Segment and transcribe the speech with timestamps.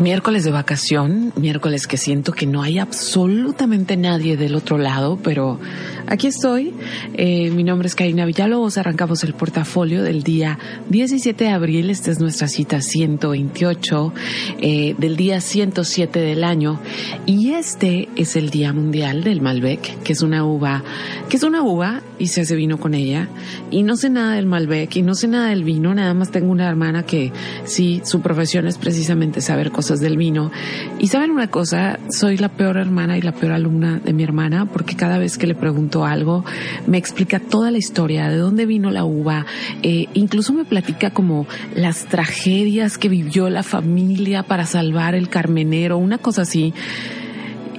[0.00, 5.58] Miércoles de vacación, miércoles que siento que no hay absolutamente nadie del otro lado, pero
[6.06, 6.72] aquí estoy.
[7.14, 12.10] Eh, mi nombre es Karina Villalobos, arrancamos el portafolio del día 17 de abril, esta
[12.10, 14.12] es nuestra cita 128
[14.60, 16.80] eh, del día 107 del año.
[17.26, 20.82] Y este es el Día Mundial del Malbec, que es una uva,
[21.28, 23.28] que es una uva y se hace vino con ella.
[23.70, 26.50] Y no sé nada del Malbec y no sé nada del vino, nada más tengo
[26.50, 27.32] una hermana que
[27.64, 30.50] sí, su profesión es precisamente saber cosas del vino.
[30.98, 34.66] Y saben una cosa, soy la peor hermana y la peor alumna de mi hermana
[34.66, 36.44] porque cada vez que le pregunto algo
[36.86, 39.46] me explica toda la historia, de dónde vino la uva,
[39.82, 45.98] eh, incluso me platica como las tragedias que vivió la familia para salvar el carmenero,
[45.98, 46.74] una cosa así.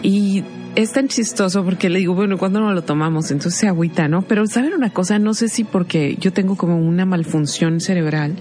[0.04, 0.44] Y
[0.78, 3.32] es tan chistoso porque le digo, bueno, ¿cuándo no lo tomamos?
[3.32, 4.22] Entonces se agüita, ¿no?
[4.22, 8.36] Pero saben una cosa, no sé si porque yo tengo como una malfunción cerebral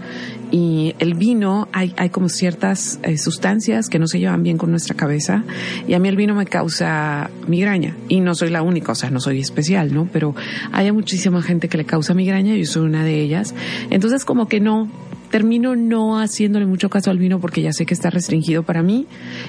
[0.50, 4.70] y el vino, hay, hay como ciertas eh, sustancias que no se llevan bien con
[4.70, 5.44] nuestra cabeza
[5.88, 9.10] y a mí el vino me causa migraña y no soy la única, o sea,
[9.10, 10.08] no soy especial, ¿no?
[10.12, 10.34] Pero
[10.72, 13.54] hay muchísima gente que le causa migraña, yo soy una de ellas.
[13.90, 14.88] Entonces como que no,
[15.30, 19.06] termino no haciéndole mucho caso al vino porque ya sé que está restringido para mí.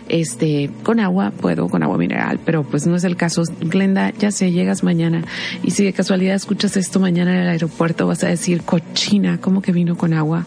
[0.09, 3.43] Este, con agua puedo, con agua mineral, pero pues no es el caso.
[3.61, 5.23] Glenda, ya sé, llegas mañana
[5.63, 9.61] y si de casualidad escuchas esto mañana en el aeropuerto vas a decir cochina, ¿cómo
[9.61, 10.45] que vino con agua?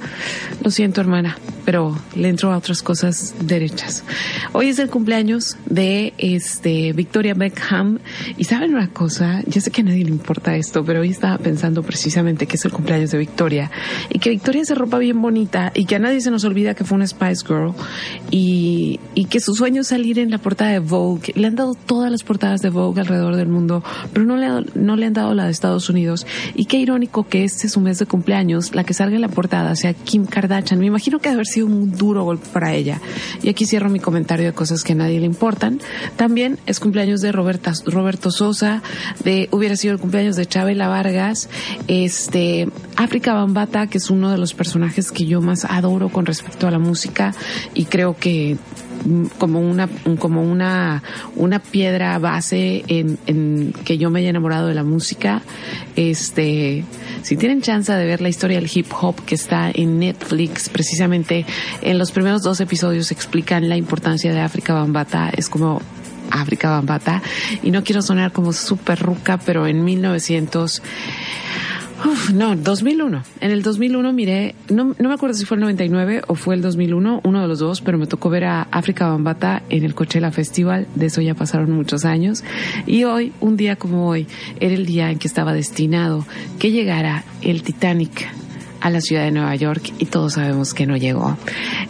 [0.62, 4.04] Lo siento, hermana, pero le entro a otras cosas derechas.
[4.52, 7.98] Hoy es el cumpleaños de este Victoria Beckham
[8.36, 11.38] y saben una cosa, ya sé que a nadie le importa esto, pero hoy estaba
[11.38, 13.70] pensando precisamente que es el cumpleaños de Victoria
[14.08, 16.84] y que Victoria se ropa bien bonita y que a nadie se nos olvida que
[16.84, 17.74] fue una Spice Girl
[18.30, 19.00] y,
[19.30, 21.32] que su sueño es salir en la portada de Vogue.
[21.36, 24.96] Le han dado todas las portadas de Vogue alrededor del mundo, pero no le, no
[24.96, 26.26] le han dado la de Estados Unidos.
[26.56, 29.28] Y qué irónico que este es su mes de cumpleaños, la que salga en la
[29.28, 30.80] portada sea Kim Kardashian.
[30.80, 33.00] Me imagino que debe haber sido un duro golpe para ella.
[33.42, 35.80] Y aquí cierro mi comentario de cosas que a nadie le importan.
[36.16, 38.82] También es cumpleaños de Roberta, Roberto Sosa,
[39.22, 41.48] de hubiera sido el cumpleaños de Chabela Vargas,
[41.88, 46.66] este, África Bambata, que es uno de los personajes que yo más adoro con respecto
[46.66, 47.34] a la música
[47.74, 48.56] y creo que
[49.04, 49.88] mm, como una
[50.18, 51.02] como una
[51.36, 55.42] una piedra base en, que yo me haya enamorado de la música
[55.96, 56.84] este
[57.22, 61.46] si tienen chance de ver la historia del hip hop que está en Netflix precisamente
[61.82, 65.80] en los primeros dos episodios explican la importancia de África Bambata es como
[66.30, 67.22] África Bambata
[67.62, 70.82] y no quiero sonar como súper ruca pero en 1900
[72.04, 73.22] Uf, no, 2001.
[73.40, 76.62] En el 2001 miré, no, no me acuerdo si fue el 99 o fue el
[76.62, 80.30] 2001, uno de los dos, pero me tocó ver a África Bambata en el Coachella
[80.30, 80.86] Festival.
[80.94, 82.42] De eso ya pasaron muchos años.
[82.86, 84.26] Y hoy, un día como hoy,
[84.60, 86.26] era el día en que estaba destinado
[86.58, 88.28] que llegara el Titanic
[88.80, 91.36] a la ciudad de Nueva York y todos sabemos que no llegó.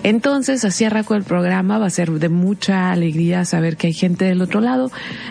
[0.03, 4.25] Entonces, así arrancó el programa, va a ser de mucha alegría saber que hay gente
[4.25, 4.91] del otro lado.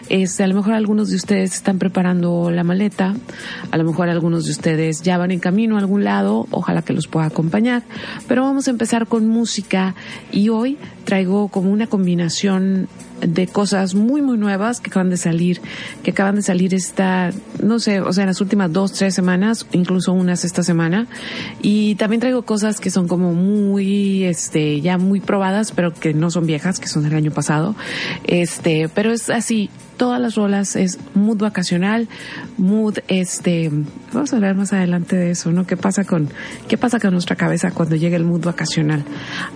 [0.09, 3.15] Este, a lo mejor algunos de ustedes están preparando la maleta,
[3.71, 6.93] a lo mejor algunos de ustedes ya van en camino a algún lado, ojalá que
[6.93, 7.83] los pueda acompañar,
[8.27, 9.95] pero vamos a empezar con música
[10.31, 12.87] y hoy traigo como una combinación
[13.21, 15.61] de cosas muy muy nuevas que acaban de salir,
[16.03, 17.31] que acaban de salir esta,
[17.61, 21.07] no sé, o sea, en las últimas dos, tres semanas, incluso unas esta semana.
[21.61, 26.31] Y también traigo cosas que son como muy, este, ya muy probadas, pero que no
[26.31, 27.75] son viejas, que son del año pasado.
[28.25, 29.69] Este, pero es así,
[29.99, 32.07] todas las rolas es mood vacacional,
[32.57, 33.69] mood este,
[34.13, 35.67] vamos a hablar más adelante de eso, ¿no?
[35.67, 36.29] ¿Qué pasa con,
[36.69, 39.03] qué pasa con nuestra cabeza cuando llega el mood vacacional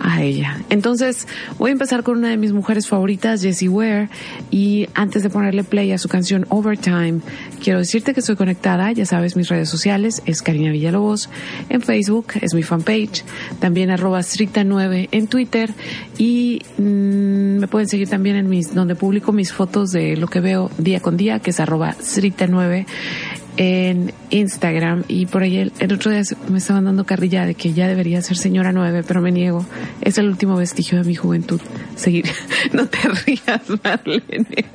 [0.02, 0.60] a ella?
[0.70, 4.10] Entonces, voy a empezar con una de mis mujeres favoritas, Jessie Ware,
[4.52, 7.22] y antes de ponerle play a su canción Overtime,
[7.64, 11.30] quiero decirte que estoy conectada, ya sabes, mis redes sociales es Karina Villalobos,
[11.70, 13.24] en Facebook es mi fanpage,
[13.62, 15.74] también arroba stricta9 en Twitter
[16.18, 20.40] y mm, me pueden seguir también en mis, donde publico mis fotos de lo que
[20.40, 22.88] veo día con día, que es arroba stricta9
[23.58, 27.88] en Instagram y por ahí el, otro día me estaban dando carrilla de que ya
[27.88, 29.64] debería ser señora nueve, pero me niego.
[30.02, 31.62] Es el último vestigio de mi juventud.
[31.96, 32.26] Seguir.
[32.74, 34.66] No te rías, Marlene.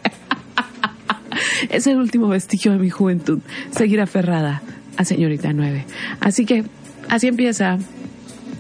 [1.71, 3.41] Es el último vestigio de mi juventud.
[3.73, 4.63] Seguir aferrada
[4.97, 5.87] a señorita nueve.
[6.21, 6.63] Así que
[7.09, 7.79] así empieza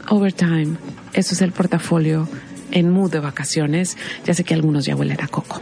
[0.09, 0.79] Overtime.
[1.13, 2.29] Eso es el portafolio
[2.73, 3.97] en mood de vacaciones.
[4.25, 5.61] Ya sé que algunos ya huelen a coco.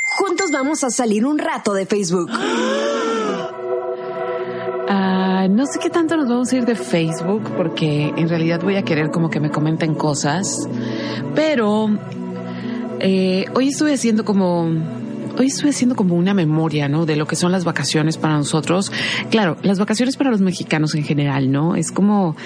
[0.00, 2.30] Juntos vamos a salir un rato de Facebook.
[4.88, 8.76] Ah, no sé qué tanto nos vamos a ir de Facebook porque en realidad voy
[8.76, 10.66] a querer como que me comenten cosas.
[11.34, 11.90] Pero
[13.00, 14.70] eh, hoy estuve haciendo como
[15.38, 17.04] hoy estoy haciendo como una memoria, ¿no?
[17.04, 18.92] De lo que son las vacaciones para nosotros.
[19.30, 21.76] Claro, las vacaciones para los mexicanos en general, ¿no?
[21.76, 22.36] Es como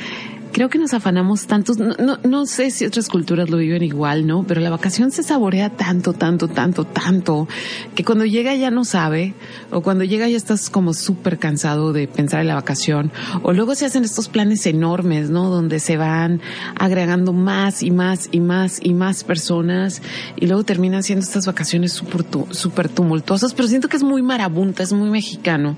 [0.53, 4.27] creo que nos afanamos tantos, no, no, no, sé si otras culturas lo viven igual,
[4.27, 4.45] ¿no?
[4.47, 7.49] Pero la vacación se saborea tanto, tanto, tanto, tanto,
[7.95, 9.35] que cuando llega ya no sabe,
[9.71, 13.13] o cuando llega ya estás como súper cansado de pensar en la vacación,
[13.43, 15.51] o luego se hacen estos planes enormes, ¿no?
[15.51, 16.41] Donde se van
[16.77, 20.03] agregando más y más y más y más personas,
[20.37, 24.83] y luego terminan siendo estas vacaciones súper super tumultuosas, pero siento que es muy marabunta,
[24.83, 25.77] es muy mexicano.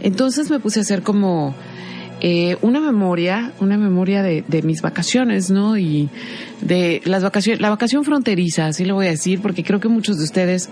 [0.00, 1.54] Entonces me puse a hacer como
[2.20, 5.78] eh, una memoria, una memoria de, de, mis vacaciones, ¿no?
[5.78, 6.08] Y
[6.60, 10.18] de las vacaciones, la vacación fronteriza, así lo voy a decir, porque creo que muchos
[10.18, 10.68] de ustedes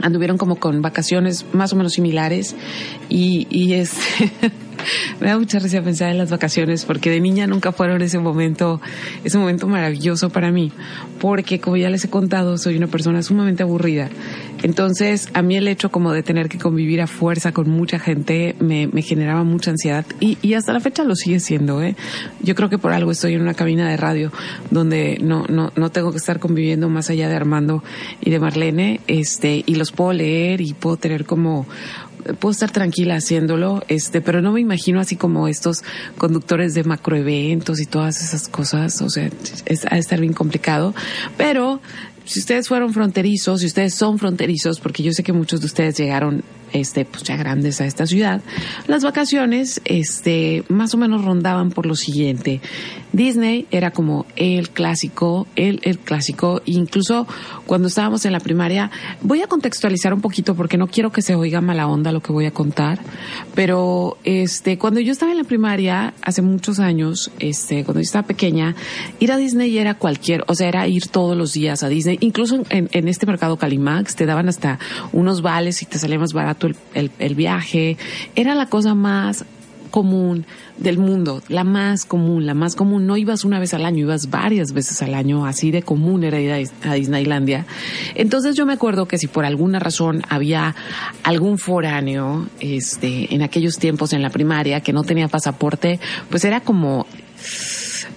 [0.00, 2.54] anduvieron como con vacaciones más o menos similares
[3.08, 3.94] y, y es
[5.20, 8.80] me da mucha risa pensar en las vacaciones porque de niña nunca fueron ese momento,
[9.24, 10.72] ese momento maravilloso para mí,
[11.20, 14.10] porque como ya les he contado, soy una persona sumamente aburrida.
[14.62, 18.54] Entonces, a mí el hecho como de tener que convivir a fuerza con mucha gente
[18.60, 21.96] me, generaba mucha ansiedad y, y, hasta la fecha lo sigue siendo, ¿eh?
[22.40, 24.30] Yo creo que por algo estoy en una cabina de radio
[24.70, 27.82] donde no, no, no tengo que estar conviviendo más allá de Armando
[28.20, 31.66] y de Marlene, este, y los puedo leer y puedo tener como
[32.40, 35.82] puedo estar tranquila haciéndolo, este, pero no me imagino así como estos
[36.18, 39.28] conductores de macroeventos y todas esas cosas, o sea,
[39.66, 40.94] es, a estar bien complicado,
[41.36, 41.80] pero
[42.24, 45.98] si ustedes fueron fronterizos, si ustedes son fronterizos, porque yo sé que muchos de ustedes
[45.98, 48.40] llegaron este, pues ya grandes a esta ciudad,
[48.86, 52.60] las vacaciones, este, más o menos rondaban por lo siguiente.
[53.12, 57.26] Disney era como el clásico, el, el clásico, incluso
[57.66, 58.90] cuando estábamos en la primaria,
[59.20, 62.32] voy a contextualizar un poquito porque no quiero que se oiga mala onda lo que
[62.32, 62.98] voy a contar,
[63.54, 68.26] pero este, cuando yo estaba en la primaria, hace muchos años, este, cuando yo estaba
[68.26, 68.74] pequeña,
[69.20, 72.62] ir a Disney era cualquier, o sea, era ir todos los días a Disney, incluso
[72.70, 74.78] en, en este mercado Calimax te daban hasta
[75.12, 77.96] unos vales y te salía más barato el, el, el, viaje,
[78.34, 79.44] era la cosa más
[79.92, 80.44] común
[80.78, 83.06] del mundo, la más común, la más común.
[83.06, 86.40] No ibas una vez al año, ibas varias veces al año, así de común era
[86.40, 87.66] ir a Disneylandia.
[88.16, 90.74] Entonces yo me acuerdo que si por alguna razón había
[91.22, 96.60] algún foráneo, este, en aquellos tiempos en la primaria que no tenía pasaporte, pues era
[96.60, 97.06] como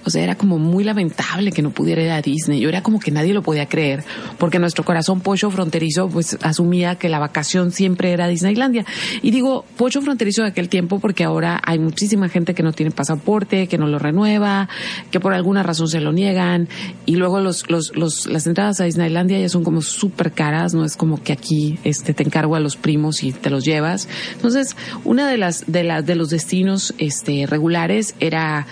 [0.06, 2.60] o sea, era como muy lamentable que no pudiera ir a Disney.
[2.60, 4.04] Yo era como que nadie lo podía creer,
[4.38, 8.86] porque nuestro corazón pollo fronterizo pues asumía que la vacación siempre era Disneylandia.
[9.22, 12.92] Y digo pollo fronterizo de aquel tiempo porque ahora hay muchísima gente que no tiene
[12.92, 14.70] pasaporte, que no lo renueva,
[15.12, 16.70] que por alguna razón se lo niegan.
[17.06, 20.86] Y luego los, los, los, las entradas a Disneylandia ya son como súper caras, no
[20.86, 24.08] es como que aquí este, te encargo a los primos y te los llevas.
[24.34, 28.68] Entonces, una de las, de las, de los destinos este, regulares era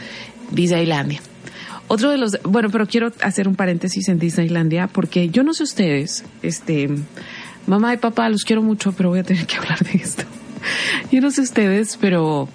[0.54, 1.22] Disneylandia.
[1.88, 5.64] Otro de los, bueno, pero quiero hacer un paréntesis en Disneylandia porque yo no sé
[5.64, 6.90] ustedes, este,
[7.68, 10.24] mamá y papá los quiero mucho, pero voy a tener que hablar de esto.
[11.12, 12.48] Yo no sé ustedes, pero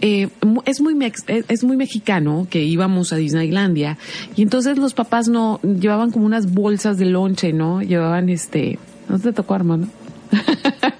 [0.00, 0.28] eh,
[0.64, 0.96] es muy
[1.26, 3.98] es muy mexicano que íbamos a Disneylandia
[4.36, 7.82] y entonces los papás no llevaban como unas bolsas de lonche, ¿no?
[7.82, 9.88] Llevaban este, ¿no te tocó hermano?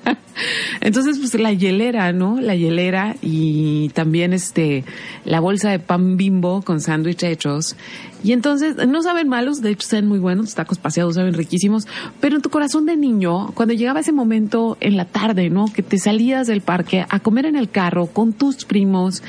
[0.80, 2.40] Entonces, pues la hielera, ¿no?
[2.40, 4.84] La hielera y también este,
[5.24, 7.76] la bolsa de pan bimbo con sándwich hechos.
[8.22, 11.86] Y entonces, no saben malos, de hecho saben muy buenos, tacos paseados saben riquísimos,
[12.20, 15.66] pero en tu corazón de niño, cuando llegaba ese momento en la tarde, ¿no?
[15.72, 19.22] Que te salías del parque a comer en el carro con tus primos,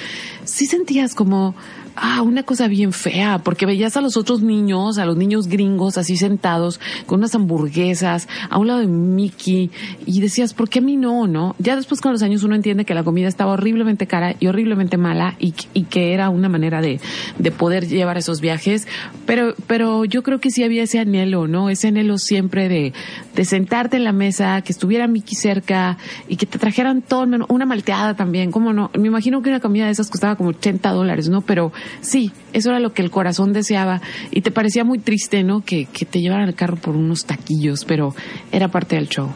[0.43, 1.55] sí sentías como,
[2.01, 5.97] ah, una cosa bien fea, porque veías a los otros niños, a los niños gringos
[5.97, 9.71] así sentados con unas hamburguesas a un lado de Mickey
[10.05, 11.55] y decías, ¿por qué a mí no, no?
[11.59, 14.97] Ya después con los años uno entiende que la comida estaba horriblemente cara y horriblemente
[14.97, 16.99] mala y, y que era una manera de,
[17.37, 18.87] de poder llevar esos viajes,
[19.25, 21.69] pero, pero yo creo que sí había ese anhelo, ¿no?
[21.69, 22.93] Ese anhelo siempre de,
[23.35, 27.65] de sentarte en la mesa, que estuviera Mickey cerca y que te trajeran todo, una
[27.65, 28.91] malteada también, ¿cómo no?
[28.97, 31.41] Me imagino que una comida de esas costaba como 80 dólares, ¿no?
[31.41, 35.61] Pero sí, eso era lo que el corazón deseaba y te parecía muy triste, ¿no?
[35.61, 38.15] Que, que te llevaran el carro por unos taquillos, pero
[38.51, 39.29] era parte del show.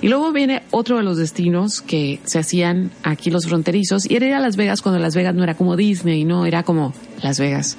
[0.00, 4.26] Y luego viene otro de los destinos que se hacían aquí los fronterizos y era
[4.26, 6.46] ir a Las Vegas cuando Las Vegas no era como Disney, ¿no?
[6.46, 7.76] Era como Las Vegas.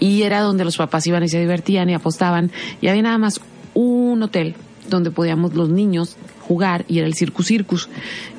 [0.00, 2.50] Y era donde los papás iban y se divertían y apostaban
[2.80, 3.40] y había nada más
[3.74, 4.54] un hotel
[4.88, 7.88] donde podíamos los niños jugar y era el Circus Circus.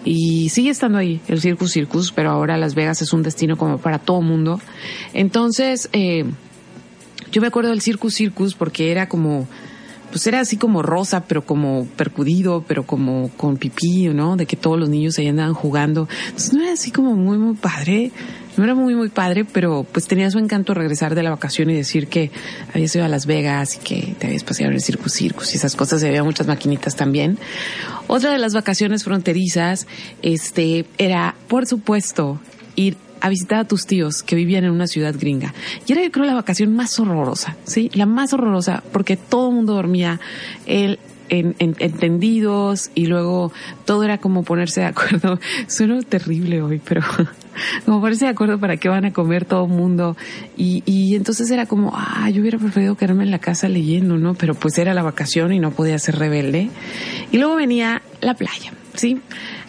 [0.04, 3.78] Y sigue estando ahí el Circus Circus, pero ahora Las Vegas es un destino como
[3.78, 4.60] para todo mundo.
[5.14, 6.26] Entonces, eh,
[7.32, 9.48] yo me acuerdo del Circus Circus porque era como,
[10.12, 14.38] pues era así como rosa, pero como percudido, pero como con pipí, ¿no?
[14.38, 16.08] De que todos los niños ahí andaban jugando.
[16.28, 18.12] Entonces no era así como muy, muy padre.
[18.58, 21.74] No era muy, muy padre, pero pues tenía su encanto regresar de la vacación y
[21.74, 22.32] decir que
[22.74, 25.58] habías ido a Las Vegas y que te habías paseado en el Circus Circus y
[25.58, 26.02] esas cosas.
[26.04, 27.38] Y había muchas maquinitas también.
[28.08, 29.88] Otra de las vacaciones fronterizas,
[30.22, 32.40] este, era, por supuesto,
[32.76, 35.54] ir a visitar a tus tíos que vivían en una ciudad gringa.
[35.88, 37.90] Y era yo creo la vacación más horrorosa, ¿sí?
[37.94, 40.20] La más horrorosa porque todo el mundo dormía.
[40.66, 43.52] El, en, entendidos y luego
[43.86, 45.40] todo era como ponerse de acuerdo.
[45.68, 47.02] Suena terrible hoy, pero
[47.86, 50.18] como ponerse de acuerdo para qué van a comer todo el mundo.
[50.58, 54.34] Y, y entonces era como, ah, yo hubiera preferido quedarme en la casa leyendo, ¿no?
[54.34, 56.70] Pero pues era la vacación y no podía ser rebelde.
[57.32, 59.20] Y luego venía la playa, ¿sí?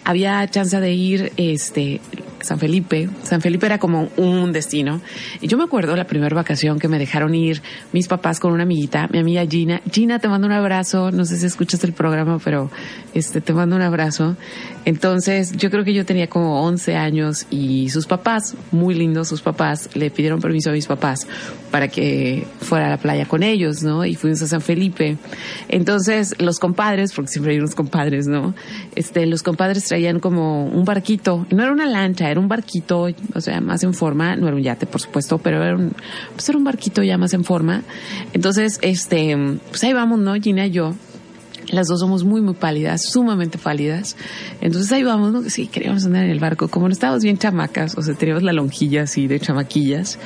[0.05, 2.01] Había chance de ir, este,
[2.47, 3.09] San Felipe.
[3.23, 5.01] San Felipe era como un destino.
[5.41, 7.61] Y yo me acuerdo la primera vacación que me dejaron ir
[7.93, 9.83] mis papás con una amiguita, mi amiga Gina.
[9.91, 11.11] Gina, te mando un abrazo.
[11.11, 12.71] No sé si escuchas el programa, pero
[13.15, 14.37] este, te mando un abrazo.
[14.87, 19.43] Entonces, yo creo que yo tenía como 11 años y sus papás, muy lindos sus
[19.43, 21.27] papás, le pidieron permiso a mis papás
[21.73, 24.05] para que fuera a la playa con ellos, ¿no?
[24.05, 25.19] Y fuimos a San Felipe.
[25.69, 28.55] Entonces, los compadres, porque siempre hay unos compadres, ¿no?
[28.95, 31.49] Este, los compadres traían como un barquito.
[31.51, 34.37] No era una lancha, era un barquito, o sea, más en forma.
[34.37, 35.95] No era un yate, por supuesto, pero era un,
[36.33, 37.83] pues era un barquito ya más en forma.
[38.33, 39.37] Entonces, este,
[39.69, 40.35] pues ahí vamos, ¿no?
[40.35, 40.95] Gina y yo
[41.69, 44.17] las dos somos muy, muy pálidas, sumamente pálidas.
[44.61, 45.43] Entonces ahí vamos, ¿no?
[45.51, 46.69] Sí, queríamos andar en el barco.
[46.69, 50.19] Como no estábamos bien chamacas, o sea, teníamos la lonjilla así de chamaquillas.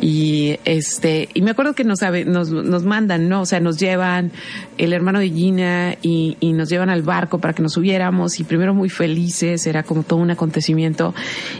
[0.00, 3.42] Y este, y me acuerdo que nos, nos, nos mandan, ¿no?
[3.42, 4.32] O sea, nos llevan
[4.78, 8.38] el hermano de Gina y, y nos llevan al barco para que nos subiéramos.
[8.40, 11.14] Y primero muy felices, era como todo un acontecimiento.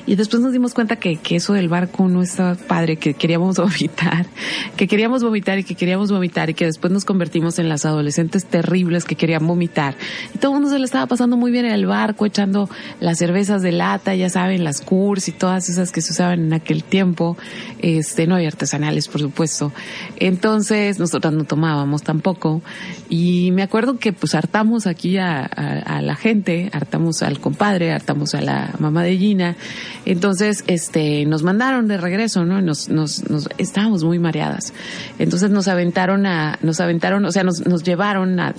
[0.06, 3.56] Y después nos dimos cuenta que, que eso del barco no estaba padre, que queríamos
[3.58, 4.26] vomitar,
[4.76, 8.44] que queríamos vomitar y que queríamos vomitar y que después nos convertimos en las adolescentes
[8.44, 9.94] terribles que querían vomitar.
[10.34, 13.18] Y todo el mundo se le estaba pasando muy bien en el barco, echando las
[13.18, 16.82] cervezas de lata, ya saben, las Kurs y todas esas que se usaban en aquel
[16.82, 17.36] tiempo.
[17.78, 19.72] Este, no hay artesanales, por supuesto.
[20.16, 22.62] Entonces, nosotras no tomábamos tampoco.
[23.08, 28.34] Y me acuerdo que pues hartamos aquí a, a, la gente, hartamos al compadre, hartamos
[28.34, 29.54] a la mamá de Gina.
[30.04, 32.60] Entonces, este, nos mandaron de regreso, ¿no?
[32.60, 34.72] Nos, nos, nos, estábamos muy mareadas.
[35.20, 38.54] Entonces nos aventaron a, nos aventaron, o sea, nos, nos llevaron a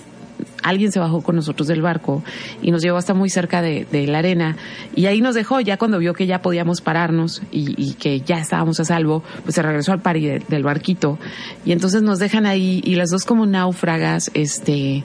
[0.61, 2.23] alguien se bajó con nosotros del barco
[2.61, 4.57] y nos llevó hasta muy cerca de, la arena
[4.95, 8.79] y ahí nos dejó ya cuando vio que ya podíamos pararnos y, que ya estábamos
[8.79, 11.19] a salvo, pues se regresó al pari del barquito
[11.65, 15.03] y entonces nos dejan ahí y las dos como náufragas, este,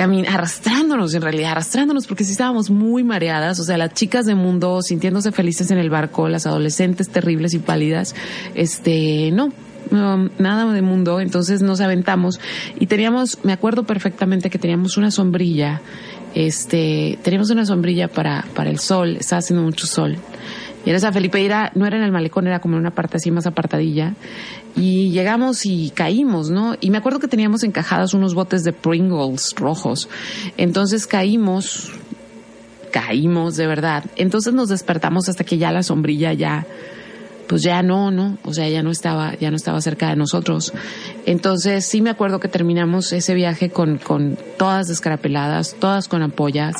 [0.00, 4.82] arrastrándonos en realidad, arrastrándonos porque sí estábamos muy mareadas, o sea, las chicas de mundo
[4.82, 8.14] sintiéndose felices en el barco, las adolescentes terribles y pálidas,
[8.54, 9.52] este, no,
[9.92, 12.40] nada de mundo, entonces nos aventamos
[12.78, 15.80] y teníamos, me acuerdo perfectamente que teníamos una sombrilla,
[16.34, 20.18] este, teníamos una sombrilla para, para el sol, estaba haciendo mucho sol.
[20.84, 23.18] Y era esa Felipe, era, no era en el malecón, era como en una parte
[23.18, 24.14] así más apartadilla.
[24.74, 26.74] Y llegamos y caímos, ¿no?
[26.80, 30.08] Y me acuerdo que teníamos encajados unos botes de Pringles rojos.
[30.56, 31.92] Entonces caímos,
[32.90, 34.04] caímos de verdad.
[34.16, 36.66] Entonces nos despertamos hasta que ya la sombrilla ya
[37.46, 38.38] pues ya no, ¿no?
[38.44, 40.72] O sea, ya no estaba, ya no estaba cerca de nosotros.
[41.26, 46.76] Entonces sí me acuerdo que terminamos ese viaje con, con todas descarapeladas, todas con ampollas.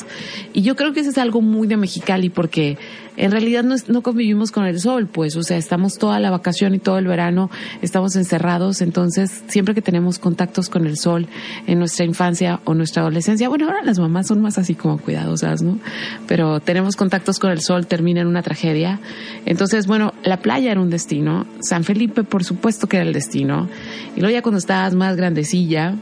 [0.53, 2.77] Y yo creo que eso es algo muy de Mexicali porque
[3.17, 6.75] en realidad no, no convivimos con el sol, pues, o sea, estamos toda la vacación
[6.75, 7.49] y todo el verano,
[7.81, 11.27] estamos encerrados, entonces siempre que tenemos contactos con el sol
[11.67, 15.61] en nuestra infancia o nuestra adolescencia, bueno, ahora las mamás son más así como cuidadosas,
[15.61, 15.79] ¿no?
[16.27, 18.99] Pero tenemos contactos con el sol, termina en una tragedia.
[19.45, 23.67] Entonces, bueno, la playa era un destino, San Felipe por supuesto que era el destino,
[24.15, 25.95] y luego ya cuando estabas más grandecilla,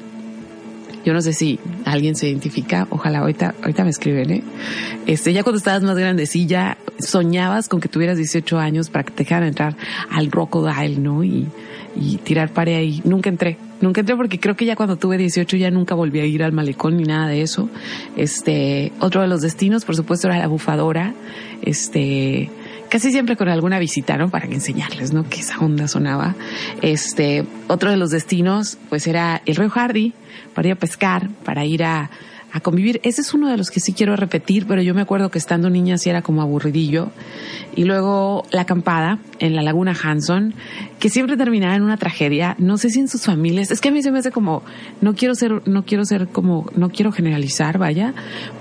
[1.06, 4.44] yo no sé si alguien se identifica, ojalá ahorita, ahorita me escriben, ¿eh?
[5.08, 9.24] Este, ya cuando estabas más grandecilla, soñabas con que tuvieras 18 años para que te
[9.24, 9.76] dejaran entrar
[10.10, 11.24] al Crocodile, ¿no?
[11.24, 11.48] Y,
[11.96, 13.02] y tirar pare ahí.
[13.04, 16.26] Nunca entré, nunca entré porque creo que ya cuando tuve 18 ya nunca volví a
[16.26, 17.70] ir al malecón ni nada de eso.
[18.16, 21.14] Este, otro de los destinos, por supuesto, era la bufadora.
[21.62, 22.50] Este,
[22.92, 24.30] casi siempre con alguna visita, ¿no?
[24.30, 25.28] Para enseñarles, ¿no?
[25.28, 26.36] Que esa onda sonaba.
[26.82, 30.14] Este, otro de los destinos, pues era el río Hardy,
[30.54, 32.10] para ir a pescar, para ir a,
[32.52, 33.00] a convivir.
[33.04, 35.70] Ese es uno de los que sí quiero repetir, pero yo me acuerdo que estando
[35.70, 37.12] niña sí era como aburridillo.
[37.78, 40.54] Y luego la acampada en la Laguna Hanson,
[41.00, 42.58] que siempre terminaba en una tragedia.
[42.60, 44.64] No sé si en sus familias, es que a mí se me hace como,
[45.00, 48.14] no quiero ser, no quiero ser como, no quiero generalizar, vaya,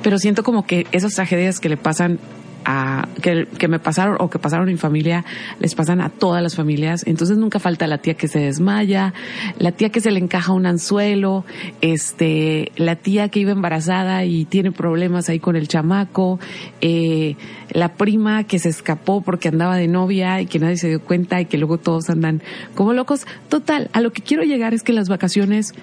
[0.05, 2.21] pero siento como que esas tragedias que le pasan
[2.65, 5.25] a, que, que me pasaron o que pasaron en mi familia,
[5.59, 7.05] les pasan a todas las familias.
[7.07, 9.15] Entonces nunca falta la tía que se desmaya,
[9.59, 11.45] la tía que se le encaja un anzuelo,
[11.81, 16.39] este, la tía que iba embarazada y tiene problemas ahí con el chamaco,
[16.81, 17.37] eh,
[17.71, 21.41] la prima que se escapó porque andaba de novia y que nadie se dio cuenta
[21.41, 22.43] y que luego todos andan
[22.75, 23.27] como locos.
[23.49, 25.75] Total, a lo que quiero llegar es que las vacaciones,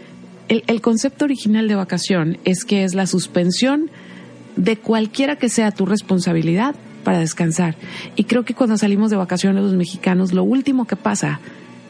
[0.48, 3.90] el, el concepto original de vacación es que es la suspensión
[4.58, 7.76] de cualquiera que sea tu responsabilidad para descansar.
[8.18, 11.40] Y creo que cuando salimos de vacaciones los mexicanos, lo último que pasa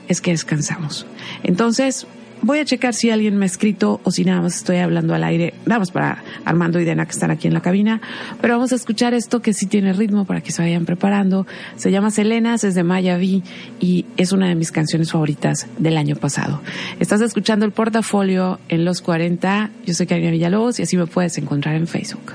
[0.07, 1.07] es que descansamos.
[1.43, 2.05] Entonces,
[2.41, 5.23] voy a checar si alguien me ha escrito o si nada más estoy hablando al
[5.23, 8.01] aire, nada más para Armando y Dena que están aquí en la cabina,
[8.41, 11.47] pero vamos a escuchar esto que sí tiene ritmo para que se vayan preparando.
[11.75, 13.41] Se llama Selenas, es de Maya V
[13.79, 16.61] y es una de mis canciones favoritas del año pasado.
[16.99, 21.37] Estás escuchando el portafolio en los 40, yo soy Karina Villalobos y así me puedes
[21.37, 22.33] encontrar en Facebook.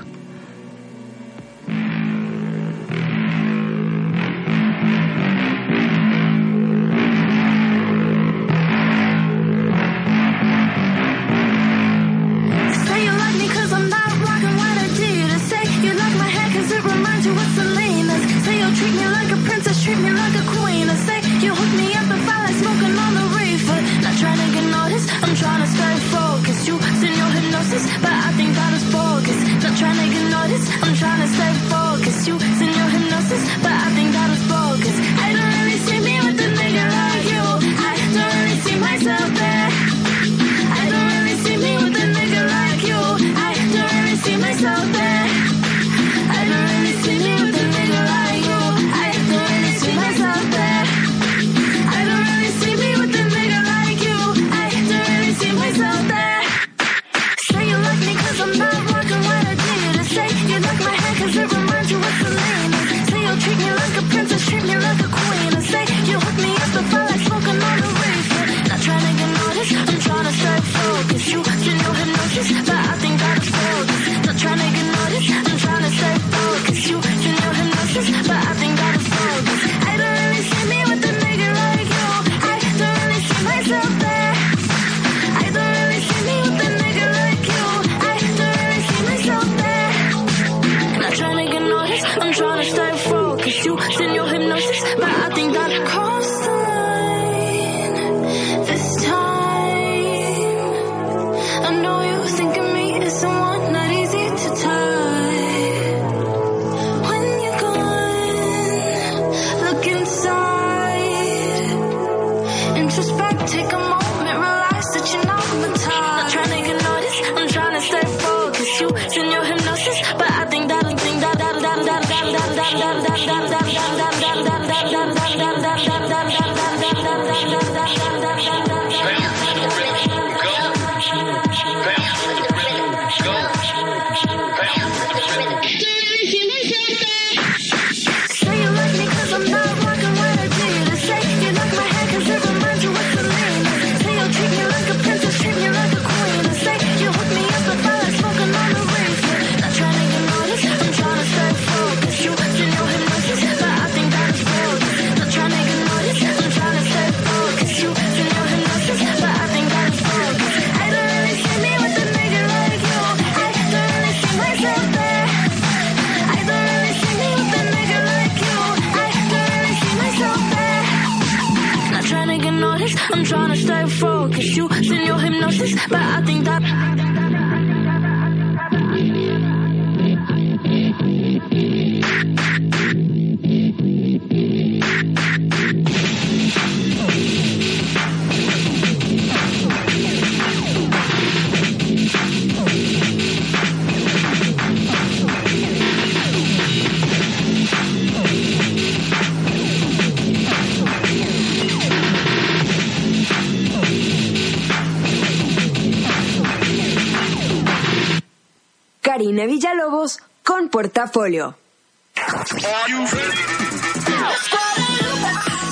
[209.43, 211.57] Karina Villalobos con Portafolio.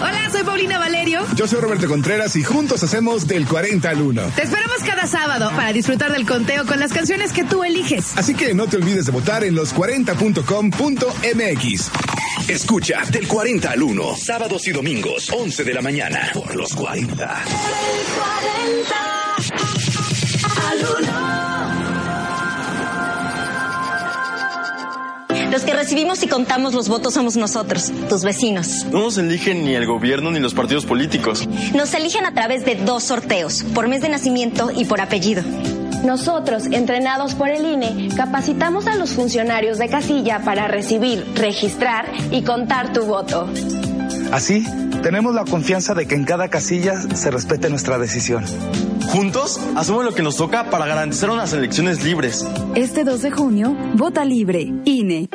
[0.01, 1.21] Hola, soy Paulina Valerio.
[1.35, 4.23] Yo Yo soy Roberto Contreras y juntos hacemos del 40 al 1.
[4.35, 8.17] Te esperamos cada sábado para disfrutar del conteo con las canciones que tú eliges.
[8.17, 12.14] Así que no te olvides de votar en los40.com.mx.
[12.47, 17.43] Escucha del 40 al 1, sábados y domingos, 11 de la mañana, por los 40.
[25.51, 28.85] Los que recibimos y contamos los votos somos nosotros, tus vecinos.
[28.91, 31.47] No nos eligen ni el gobierno ni los partidos políticos.
[31.73, 35.41] Nos eligen a través de dos sorteos, por mes de nacimiento y por apellido.
[36.03, 42.43] Nosotros, entrenados por el INE, capacitamos a los funcionarios de casilla para recibir, registrar y
[42.43, 43.47] contar tu voto.
[44.31, 44.65] Así,
[45.01, 48.43] tenemos la confianza de que en cada casilla se respete nuestra decisión.
[49.07, 52.45] Juntos, hacemos lo que nos toca para garantizar unas elecciones libres.
[52.75, 55.29] Este 2 de junio, vota libre, INE.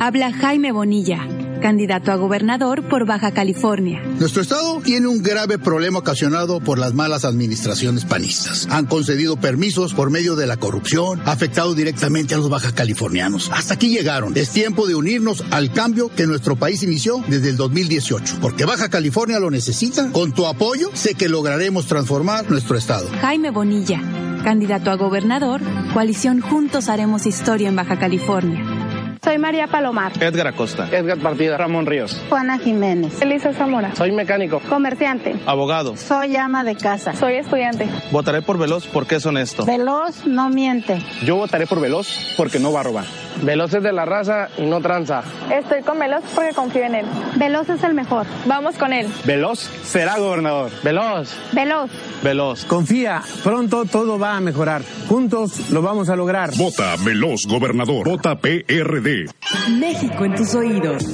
[0.00, 1.26] Habla Jaime Bonilla,
[1.64, 4.02] candidato a gobernador por Baja California.
[4.18, 8.68] Nuestro estado tiene un grave problema ocasionado por las malas administraciones panistas.
[8.70, 13.50] Han concedido permisos por medio de la corrupción, afectado directamente a los baja californianos.
[13.50, 14.36] Hasta aquí llegaron.
[14.36, 18.90] Es tiempo de unirnos al cambio que nuestro país inició desde el 2018, porque Baja
[18.90, 20.12] California lo necesita.
[20.12, 23.08] Con tu apoyo, sé que lograremos transformar nuestro estado.
[23.22, 24.02] Jaime Bonilla,
[24.44, 25.62] candidato a gobernador,
[25.94, 28.73] coalición Juntos Haremos Historia en Baja California.
[29.24, 30.12] Soy María Palomar.
[30.20, 30.86] Edgar Acosta.
[30.92, 31.56] Edgar Partida.
[31.56, 32.20] Ramón Ríos.
[32.28, 33.22] Juana Jiménez.
[33.22, 33.94] Elisa Zamora.
[33.96, 34.60] Soy mecánico.
[34.68, 35.34] Comerciante.
[35.46, 35.96] Abogado.
[35.96, 37.14] Soy ama de casa.
[37.14, 37.88] Soy estudiante.
[38.12, 39.64] Votaré por Veloz porque es honesto.
[39.64, 41.00] Veloz no miente.
[41.24, 43.04] Yo votaré por Veloz porque no va a robar.
[43.42, 45.22] Veloz es de la raza y no tranza.
[45.52, 47.06] Estoy con Veloz porque confío en él.
[47.36, 48.26] Veloz es el mejor.
[48.46, 49.06] Vamos con él.
[49.24, 50.70] Veloz será gobernador.
[50.82, 51.34] Veloz.
[51.52, 51.90] Veloz.
[52.22, 52.64] Veloz.
[52.64, 54.82] Confía, pronto todo va a mejorar.
[55.08, 56.50] Juntos lo vamos a lograr.
[56.56, 58.08] Vota Veloz Gobernador.
[58.08, 59.26] Vota PRD.
[59.78, 61.04] México en tus oídos.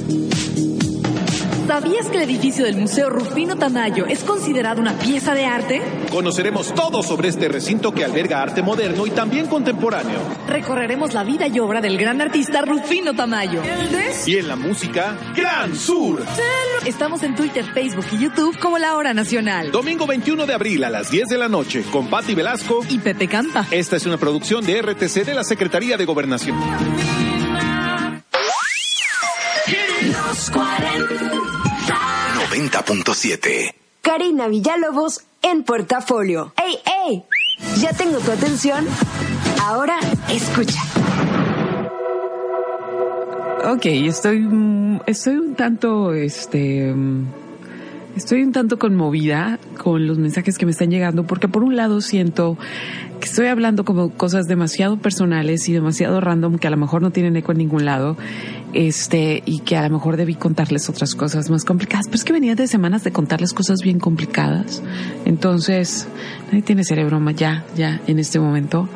[1.71, 5.81] ¿Sabías que el edificio del Museo Rufino Tamayo es considerado una pieza de arte?
[6.11, 10.19] Conoceremos todo sobre este recinto que alberga arte moderno y también contemporáneo.
[10.49, 13.61] Recorreremos la vida y obra del gran artista Rufino Tamayo.
[14.25, 16.25] Y en la música, Gran Sur.
[16.85, 19.71] Estamos en Twitter, Facebook y YouTube como La Hora Nacional.
[19.71, 23.29] Domingo 21 de abril a las 10 de la noche con Patti Velasco y Pepe
[23.29, 23.65] Campa.
[23.71, 27.30] Esta es una producción de RTC de la Secretaría de Gobernación.
[32.71, 33.73] 90.7.
[34.01, 36.53] Karina Villalobos en Portafolio.
[36.57, 37.23] ¡Ey, ey!
[37.79, 38.87] ¿Ya tengo tu atención?
[39.61, 40.79] Ahora escucha.
[43.65, 44.47] Ok, estoy,
[45.05, 46.93] estoy un tanto, este,
[48.15, 52.01] estoy un tanto conmovida con los mensajes que me están llegando porque por un lado
[52.01, 52.57] siento
[53.19, 57.11] que estoy hablando como cosas demasiado personales y demasiado random que a lo mejor no
[57.11, 58.17] tienen eco en ningún lado,
[58.73, 62.33] este, y que a lo mejor debí contarles otras cosas más complicadas, pero es que
[62.33, 64.81] venía de semanas de contarles cosas bien complicadas.
[65.25, 66.07] Entonces,
[66.47, 68.89] nadie tiene cerebro ya, ya, en este momento.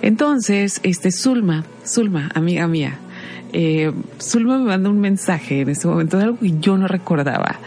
[0.00, 2.98] Entonces, este, Zulma, Zulma, amiga mía,
[3.52, 7.58] eh, Zulma me manda un mensaje en este momento de algo que yo no recordaba.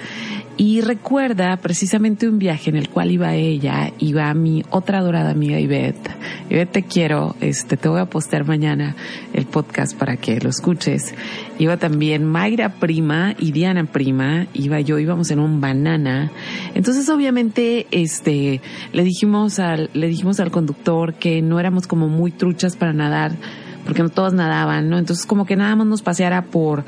[0.61, 5.57] Y recuerda precisamente un viaje en el cual iba ella, iba mi otra adorada amiga
[5.57, 6.11] Ivette.
[6.49, 8.93] Ivette, te quiero, este, te voy a postear mañana
[9.31, 11.15] el podcast para que lo escuches.
[11.59, 16.29] Iba también Mayra Prima y Diana Prima, iba yo, íbamos en un banana.
[16.75, 18.59] Entonces, obviamente, este,
[18.91, 23.31] le dijimos al, le dijimos al conductor que no éramos como muy truchas para nadar,
[23.85, 24.97] porque no todos nadaban, ¿no?
[24.97, 26.83] Entonces, como que nada más nos paseara por,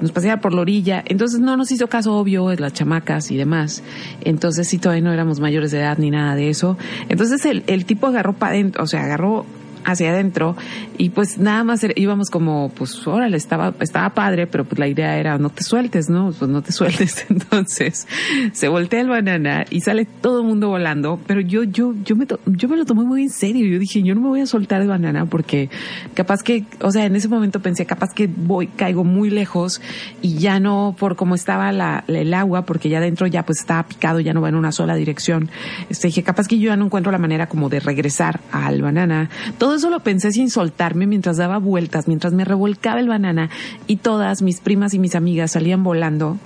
[0.00, 3.82] nos paseaba por la orilla, entonces no nos hizo caso obvio las chamacas y demás,
[4.22, 6.76] entonces sí todavía no éramos mayores de edad ni nada de eso,
[7.08, 9.46] entonces el, el tipo agarró para adentro, o sea, agarró
[9.86, 10.56] hacia adentro
[10.98, 15.16] y pues nada más íbamos como pues órale estaba estaba padre pero pues la idea
[15.16, 18.06] era no te sueltes no pues no te sueltes entonces
[18.52, 22.26] se voltea el banana y sale todo el mundo volando pero yo yo yo me
[22.46, 23.66] yo me lo tomé muy en serio.
[23.66, 25.70] Yo dije yo no me voy a soltar el banana porque
[26.14, 29.80] capaz que o sea en ese momento pensé capaz que voy caigo muy lejos
[30.22, 33.84] y ya no por como estaba la, el agua porque ya dentro ya pues estaba
[33.84, 35.50] picado ya no va en una sola dirección
[35.88, 39.30] este dije capaz que yo ya no encuentro la manera como de regresar al banana
[39.58, 43.50] todo eso lo pensé sin soltarme mientras daba vueltas, mientras me revolcaba el banana
[43.86, 46.38] y todas mis primas y mis amigas salían volando.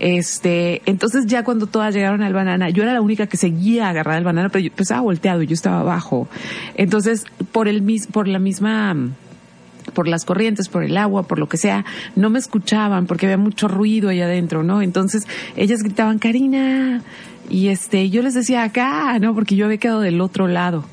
[0.00, 4.18] Este, entonces ya cuando todas llegaron al banana, yo era la única que seguía agarrada
[4.18, 6.28] al banana, pero yo pues, estaba volteado y yo estaba abajo.
[6.76, 8.96] Entonces, por el mis, por la misma,
[9.94, 13.38] por las corrientes, por el agua, por lo que sea, no me escuchaban porque había
[13.38, 14.82] mucho ruido ahí adentro, ¿no?
[14.82, 17.02] Entonces ellas gritaban, Karina,
[17.50, 19.34] y este, yo les decía acá, ¿no?
[19.34, 20.84] Porque yo había quedado del otro lado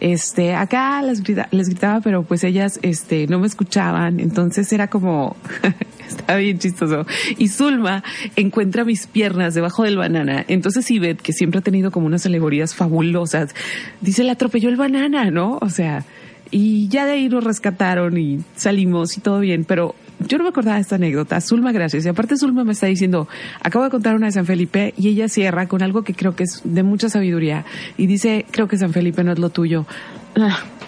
[0.00, 4.88] este, acá les, grita, les gritaba, pero pues ellas, este, no me escuchaban, entonces era
[4.88, 5.36] como,
[6.08, 7.06] Está bien chistoso.
[7.36, 8.02] Y Zulma
[8.36, 10.44] encuentra mis piernas debajo del banana.
[10.48, 13.54] Entonces Ivette, que siempre ha tenido como unas alegorías fabulosas,
[14.00, 15.58] dice, le atropelló el banana, ¿no?
[15.60, 16.04] O sea,
[16.50, 20.50] y ya de ahí nos rescataron y salimos y todo bien, pero yo no me
[20.50, 21.40] acordaba de esta anécdota.
[21.40, 22.04] Zulma, gracias.
[22.04, 23.28] Y aparte Zulma me está diciendo,
[23.62, 26.44] acabo de contar una de San Felipe y ella cierra con algo que creo que
[26.44, 27.64] es de mucha sabiduría
[27.96, 29.86] y dice, creo que San Felipe no es lo tuyo.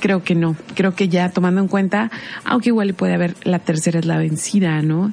[0.01, 0.57] Creo que no.
[0.75, 2.11] Creo que ya tomando en cuenta,
[2.45, 5.13] aunque igual puede haber la tercera es la vencida, ¿no?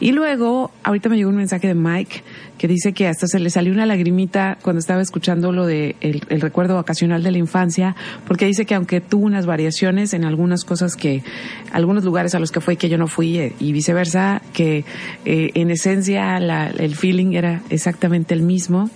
[0.00, 2.22] Y luego, ahorita me llegó un mensaje de Mike
[2.58, 6.20] que dice que hasta se le salió una lagrimita cuando estaba escuchando lo de el,
[6.40, 7.96] recuerdo vacacional de la infancia,
[8.26, 11.22] porque dice que aunque tuvo unas variaciones en algunas cosas que,
[11.72, 14.84] algunos lugares a los que fue y que yo no fui eh, y viceversa, que
[15.24, 18.90] eh, en esencia la, el feeling era exactamente el mismo.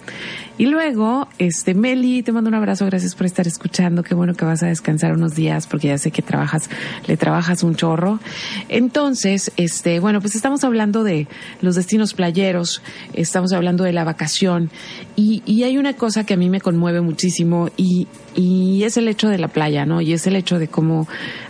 [0.63, 4.45] Y luego, este, Meli, te mando un abrazo, gracias por estar escuchando, qué bueno que
[4.45, 6.71] vas a descansar unos días porque ya sé que trabajas,
[7.09, 8.21] le trabajas un chorro.
[8.69, 11.27] Entonces, este, bueno, pues estamos hablando de
[11.63, 12.81] los destinos playeros,
[13.13, 14.71] estamos hablando de la vacación
[15.17, 19.09] y, y hay una cosa que a mí me conmueve muchísimo y, y es el
[19.09, 20.01] hecho de la playa, ¿no?
[20.01, 21.09] Y es el hecho de cómo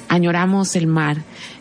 [0.08, 1.18] añoramos el mar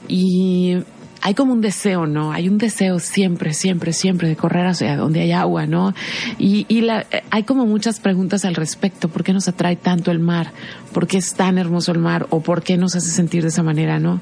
[0.07, 0.77] y
[1.21, 2.31] hay como un deseo, ¿no?
[2.31, 5.93] Hay un deseo siempre, siempre, siempre de correr hacia donde hay agua, ¿no?
[6.39, 9.07] Y, y la, hay como muchas preguntas al respecto.
[9.07, 10.51] ¿Por qué nos atrae tanto el mar?
[10.93, 12.25] ¿Por qué es tan hermoso el mar?
[12.31, 14.19] ¿O por qué nos hace sentir de esa manera, no?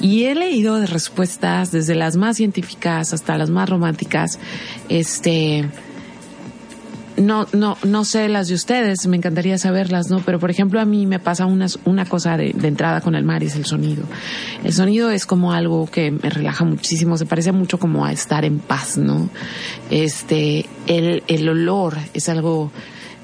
[0.00, 4.38] Y he leído de respuestas desde las más científicas hasta las más románticas,
[4.88, 5.68] este,
[7.18, 10.20] no, no, no sé las de ustedes, me encantaría saberlas, ¿no?
[10.20, 13.42] Pero por ejemplo a mí me pasa una, una cosa de, entrada con el mar
[13.42, 14.04] es el sonido.
[14.64, 18.44] El sonido es como algo que me relaja muchísimo, se parece mucho como a estar
[18.44, 19.28] en paz, ¿no?
[19.90, 22.70] Este, el, el olor es algo,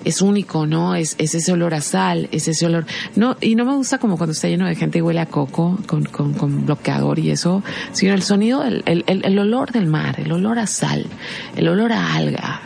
[0.05, 0.95] es único, ¿no?
[0.95, 2.87] Es, es ese olor a sal, es ese olor.
[3.17, 5.79] No, y no me gusta como cuando está lleno de gente y huele a coco
[5.87, 10.21] con, con, con bloqueador y eso, sino el sonido, el, el, el olor del mar,
[10.21, 11.07] el olor a sal,
[11.57, 12.63] el olor a alga,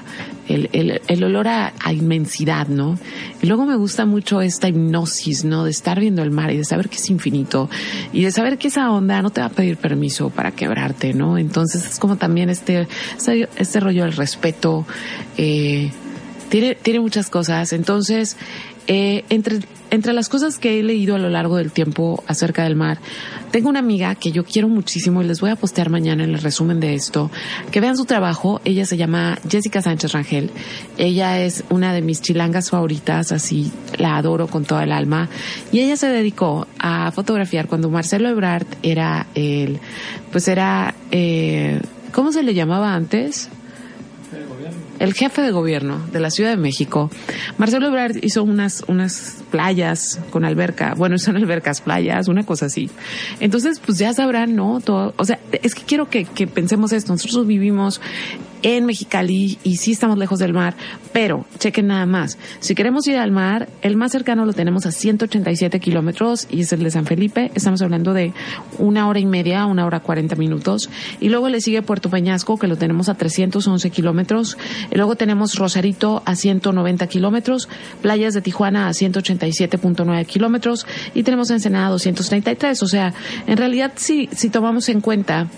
[0.49, 2.99] el, el, el, olor a, inmensidad, ¿no?
[3.43, 5.65] Y luego me gusta mucho esta hipnosis, ¿no?
[5.65, 7.69] De estar viendo el mar y de saber que es infinito
[8.13, 11.39] y de saber que esa onda no te va a pedir permiso para quebrarte, ¿no?
[11.39, 12.89] Entonces es como también este,
[13.57, 14.87] este rollo del respeto,
[15.37, 15.91] eh,
[16.49, 17.73] tiene, tiene muchas cosas.
[17.73, 18.37] Entonces,
[18.89, 22.75] eh, entre, entre las cosas que he leído a lo largo del tiempo acerca del
[22.75, 22.99] mar,
[23.51, 26.41] tengo una amiga que yo quiero muchísimo y les voy a postear mañana en el
[26.41, 27.31] resumen de esto,
[27.71, 28.63] que vean su trabajo.
[28.65, 30.51] Ella se llama Jessica Sánchez Rangel.
[30.97, 35.29] Ella es una de mis chilangas favoritas, así la adoro con toda el alma.
[35.71, 39.81] Y ella se dedicó a fotografiar cuando Marcelo Ebrard era el,
[40.33, 41.81] pues era, eh,
[42.13, 43.51] ¿cómo se le llamaba antes?
[44.99, 47.11] El jefe de gobierno de la Ciudad de México,
[47.57, 52.91] Marcelo Ebrard hizo unas, unas playas con alberca, bueno, son albercas, playas, una cosa así.
[53.41, 54.81] Entonces, pues ya sabrán, ¿no?
[54.81, 57.13] Todo, o sea, es que quiero que, que pensemos esto.
[57.13, 58.01] Nosotros vivimos
[58.63, 60.75] en Mexicali y sí estamos lejos del mar,
[61.13, 62.39] pero chequen nada más.
[62.61, 66.73] Si queremos ir al mar, el más cercano lo tenemos a 187 kilómetros y es
[66.73, 67.51] el de San Felipe.
[67.55, 68.33] Estamos hablando de
[68.79, 70.91] una hora y media, una hora 40 minutos.
[71.21, 74.57] Y luego le sigue Puerto Peñasco, que lo tenemos a 311 kilómetros.
[74.91, 77.69] Y luego tenemos Rosarito a 190 kilómetros,
[78.03, 82.83] Playas de Tijuana a 187.9 kilómetros y tenemos Ensenada 233.
[82.83, 83.15] O sea,
[83.47, 85.49] en realidad, si, si tomamos en cuenta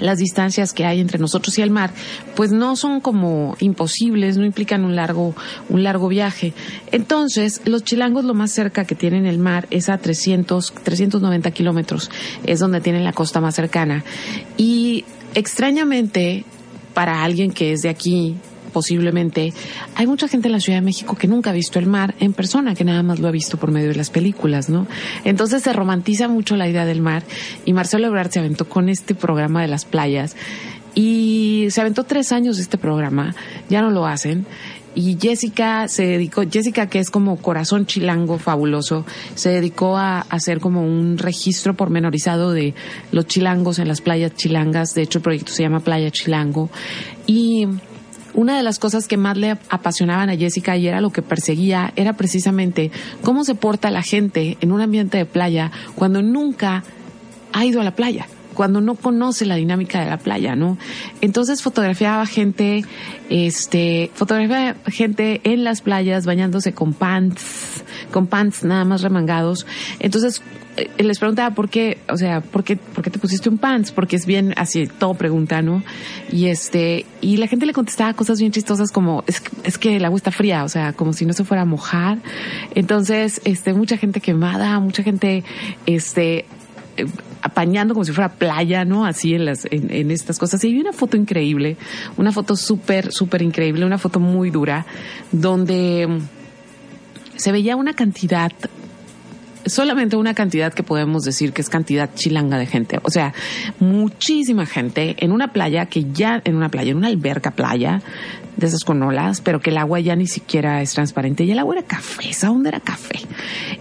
[0.00, 1.92] las distancias que hay entre nosotros y el mar,
[2.34, 5.34] pues no son como imposibles, no implican un largo,
[5.68, 6.52] un largo viaje.
[6.90, 12.10] Entonces, los chilangos lo más cerca que tienen el mar es a 300, 390 kilómetros,
[12.44, 14.04] es donde tienen la costa más cercana.
[14.56, 16.44] Y extrañamente,
[16.94, 18.36] para alguien que es de aquí,
[18.70, 19.52] posiblemente,
[19.94, 22.32] hay mucha gente en la Ciudad de México que nunca ha visto el mar en
[22.32, 24.86] persona, que nada más lo ha visto por medio de las películas, ¿no?
[25.24, 27.22] Entonces se romantiza mucho la idea del mar
[27.64, 30.36] y Marcelo Ebrard se aventó con este programa de las playas
[30.94, 33.34] y se aventó tres años este programa,
[33.68, 34.46] ya no lo hacen
[34.94, 39.04] y Jessica se dedicó, Jessica que es como corazón chilango fabuloso,
[39.34, 42.74] se dedicó a hacer como un registro pormenorizado de
[43.12, 46.70] los chilangos en las playas chilangas, de hecho el proyecto se llama Playa Chilango
[47.26, 47.68] y
[48.34, 51.92] una de las cosas que más le apasionaban a Jessica y era lo que perseguía
[51.96, 52.90] era precisamente
[53.22, 56.84] cómo se porta la gente en un ambiente de playa cuando nunca
[57.52, 58.26] ha ido a la playa
[58.60, 60.76] cuando no conoce la dinámica de la playa, ¿no?
[61.22, 62.84] Entonces fotografiaba gente,
[63.30, 67.82] este, fotografiaba gente en las playas bañándose con pants,
[68.12, 69.66] con pants nada más remangados.
[69.98, 70.42] Entonces
[70.98, 73.92] les preguntaba por qué, o sea, ¿por qué, por qué te pusiste un pants?
[73.92, 75.82] Porque es bien así, todo pregunta, ¿no?
[76.30, 80.04] Y este, y la gente le contestaba cosas bien chistosas como, es, es que el
[80.04, 82.18] agua está fría, o sea, como si no se fuera a mojar.
[82.74, 85.44] Entonces, este, mucha gente quemada, mucha gente,
[85.86, 86.44] este,
[87.54, 89.04] bañando como si fuera playa, ¿no?
[89.06, 90.62] Así en las, en, en estas cosas.
[90.64, 91.76] Y hay una foto increíble,
[92.16, 94.86] una foto súper, súper increíble, una foto muy dura,
[95.32, 96.18] donde mm,
[97.36, 98.52] se veía una cantidad
[99.66, 102.98] solamente una cantidad que podemos decir que es cantidad chilanga de gente.
[103.02, 103.34] O sea,
[103.78, 108.02] muchísima gente en una playa que ya, en una playa, en una alberca playa,
[108.56, 111.44] de esas con olas, pero que el agua ya ni siquiera es transparente.
[111.44, 113.20] Y el agua era café, ¿esa dónde era café?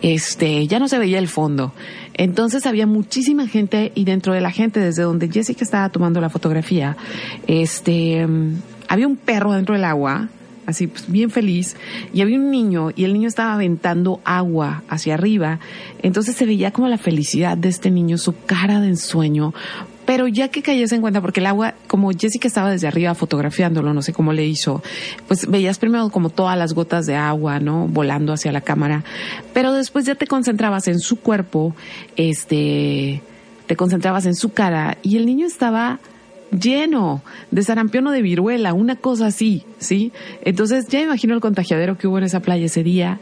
[0.01, 1.73] Este, ya no se veía el fondo.
[2.19, 6.29] Entonces había muchísima gente y dentro de la gente, desde donde Jessica estaba tomando la
[6.29, 6.97] fotografía,
[7.47, 8.55] este, mm,
[8.89, 10.27] había un perro dentro del agua
[10.65, 11.77] así pues, bien feliz,
[12.13, 15.59] y había un niño y el niño estaba aventando agua hacia arriba,
[16.03, 19.53] entonces se veía como la felicidad de este niño, su cara de ensueño,
[20.09, 23.93] pero ya que cayese en cuenta, porque el agua, como Jessica estaba desde arriba fotografiándolo,
[23.93, 24.81] no sé cómo le hizo,
[25.27, 27.87] pues veías primero como todas las gotas de agua, ¿no?
[27.87, 29.03] Volando hacia la cámara,
[29.53, 31.75] pero después ya te concentrabas en su cuerpo,
[32.15, 33.21] este,
[33.67, 35.99] te concentrabas en su cara y el niño estaba
[36.51, 37.21] lleno
[37.51, 40.11] de sarampión o de viruela, una cosa así, ¿sí?
[40.41, 43.19] Entonces ya imagino el contagiadero que hubo en esa playa ese día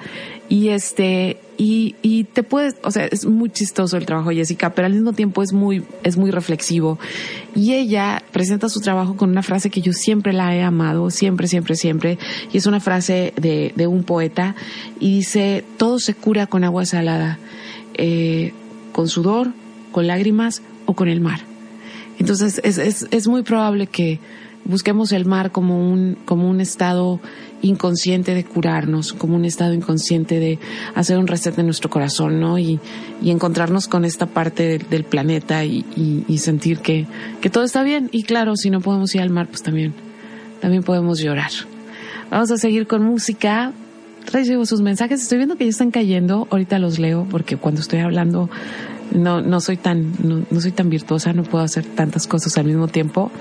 [0.49, 4.73] y este y, y te puedes, o sea, es muy chistoso el trabajo de Jessica,
[4.73, 6.99] pero al mismo tiempo es muy es muy reflexivo
[7.55, 11.47] y ella presenta su trabajo con una frase que yo siempre la he amado, siempre,
[11.47, 12.17] siempre, siempre
[12.53, 14.55] y es una frase de, de un poeta
[14.99, 17.39] y dice todo se cura con agua salada,
[17.95, 18.53] eh,
[18.93, 19.51] con sudor,
[19.91, 21.56] con lágrimas o con el mar.
[22.19, 24.19] Entonces es, es, es muy probable que
[24.65, 27.19] busquemos el mar como un, como un estado
[27.61, 30.59] inconsciente de curarnos, como un estado inconsciente de
[30.93, 32.59] hacer un reset de nuestro corazón, ¿no?
[32.59, 32.79] Y,
[33.21, 37.07] y encontrarnos con esta parte del, planeta y sentir que,
[37.41, 38.09] que todo está bien.
[38.11, 39.93] Y claro, si no podemos ir al mar, pues también,
[40.59, 41.51] también podemos llorar.
[42.29, 43.71] Vamos a seguir con música.
[44.31, 45.21] Recibo sus mensajes.
[45.21, 46.47] Estoy viendo que ya están cayendo.
[46.51, 48.49] Ahorita los leo porque cuando estoy hablando
[49.17, 52.65] no, no soy tan, no, no, soy tan virtuosa, no puedo hacer tantas cosas al
[52.65, 53.31] mismo tiempo,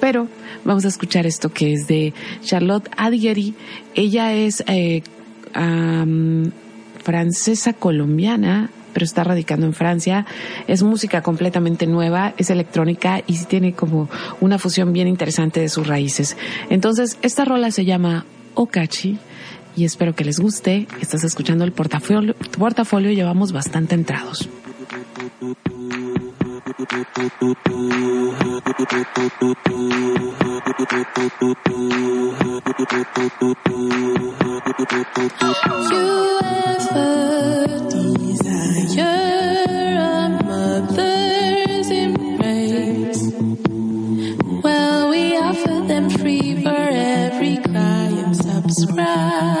[0.00, 0.28] pero
[0.64, 2.12] vamos a escuchar esto que es de
[2.42, 3.54] Charlotte Adighieri.
[3.94, 5.02] Ella es eh,
[5.56, 6.50] um,
[7.02, 10.26] francesa colombiana, pero está radicando en Francia.
[10.68, 14.08] Es música completamente nueva, es electrónica y tiene como
[14.40, 16.36] una fusión bien interesante de sus raíces.
[16.70, 19.18] Entonces, esta rola se llama Okachi
[19.76, 20.86] y espero que les guste.
[21.00, 24.48] Estás escuchando el portafolio, portafolio llevamos bastante entrados.
[44.62, 48.08] Well, we offer them free for every cry.
[48.24, 49.53] I'm subscribing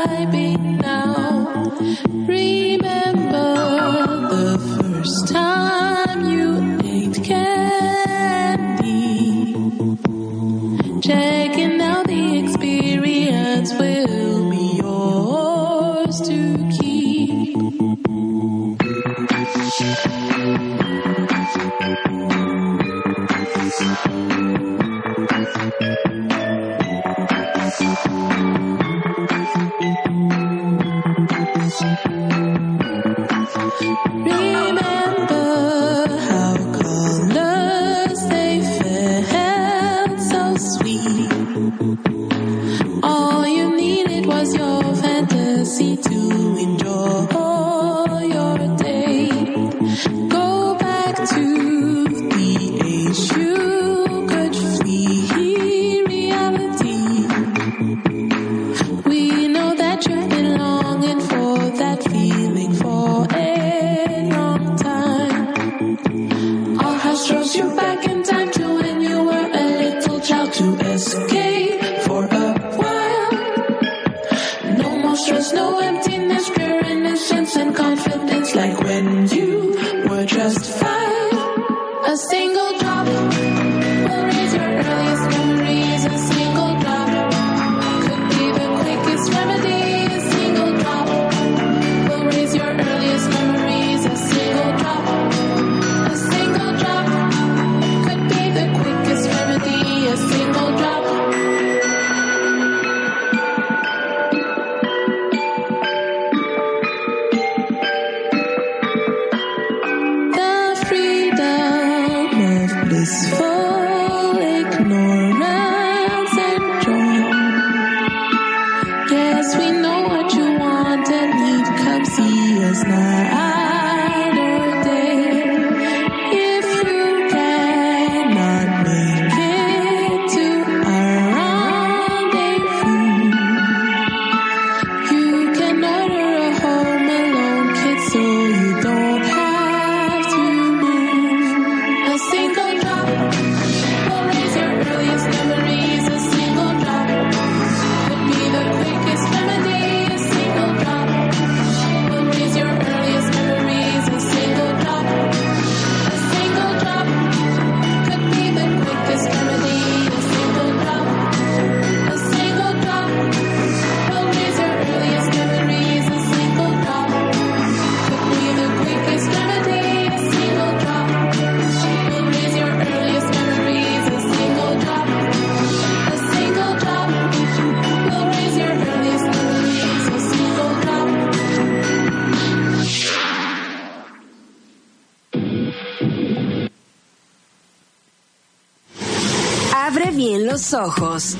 [190.72, 191.36] ojos.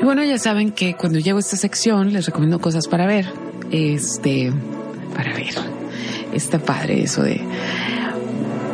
[0.00, 3.26] Y bueno, ya saben que cuando llego a esta sección les recomiendo cosas para ver.
[3.70, 4.52] Este,
[5.14, 5.54] para ver.
[6.32, 7.40] Está padre eso de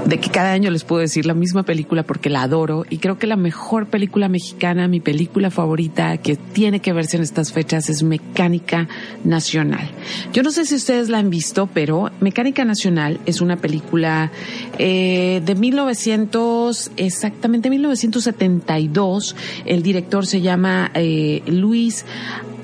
[0.09, 3.19] de que cada año les puedo decir la misma película porque la adoro y creo
[3.19, 7.91] que la mejor película mexicana, mi película favorita que tiene que verse en estas fechas
[7.91, 8.89] es Mecánica
[9.23, 9.91] Nacional.
[10.33, 14.33] Yo no sé si ustedes la han visto, pero Mecánica Nacional es una película
[14.79, 19.37] eh, de 1900, exactamente 1972.
[19.67, 22.07] El director se llama eh, Luis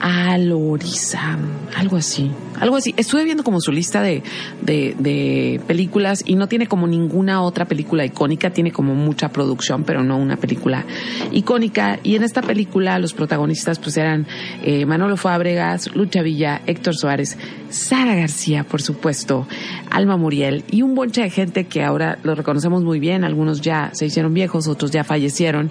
[0.00, 1.38] Aloriza,
[1.76, 2.30] algo así,
[2.60, 2.94] algo así.
[2.96, 4.22] Estuve viendo como su lista de,
[4.60, 9.84] de, de, películas y no tiene como ninguna otra película icónica, tiene como mucha producción,
[9.84, 10.84] pero no una película
[11.32, 11.98] icónica.
[12.02, 14.26] Y en esta película los protagonistas pues eran
[14.62, 17.38] eh, Manolo Fábregas, Lucha Villa, Héctor Suárez,
[17.70, 19.46] Sara García, por supuesto,
[19.90, 23.90] Alma Muriel y un bonche de gente que ahora lo reconocemos muy bien, algunos ya
[23.94, 25.70] se hicieron viejos, otros ya fallecieron.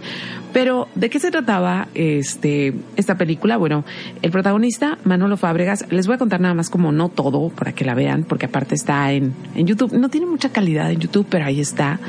[0.53, 3.57] Pero, ¿de qué se trataba este, esta película?
[3.57, 3.83] Bueno,
[4.21, 7.83] el protagonista, Manolo Fábregas, les voy a contar nada más como no todo para que
[7.83, 9.93] la vean, porque aparte está en, en YouTube.
[9.93, 11.99] No tiene mucha calidad en YouTube, pero ahí está.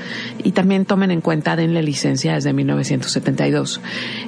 [0.43, 3.81] Y también tomen en cuenta, denle licencia desde 1972.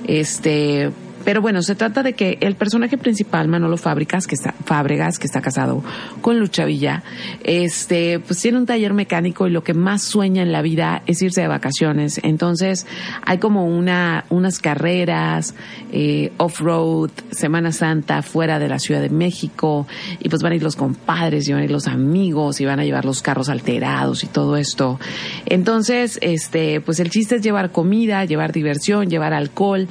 [0.07, 0.91] Este,
[1.27, 5.27] pero bueno, se trata de que el personaje principal, Manolo Fábricas, que está, Fábregas, que
[5.27, 5.83] está casado
[6.21, 7.03] con Lucha Villa,
[7.43, 11.21] este, pues tiene un taller mecánico y lo que más sueña en la vida es
[11.21, 12.21] irse de vacaciones.
[12.23, 12.87] Entonces,
[13.25, 15.57] hay como una, unas carreras,
[15.91, 19.89] eh, off-road, Semana Santa, fuera de la Ciudad de México,
[20.21, 22.79] y pues van a ir los compadres, y van a ir los amigos, y van
[22.79, 25.01] a llevar los carros alterados y todo esto.
[25.45, 29.89] Entonces, este, pues el chiste es llevar comida, llevar diversión, llevar alcohol,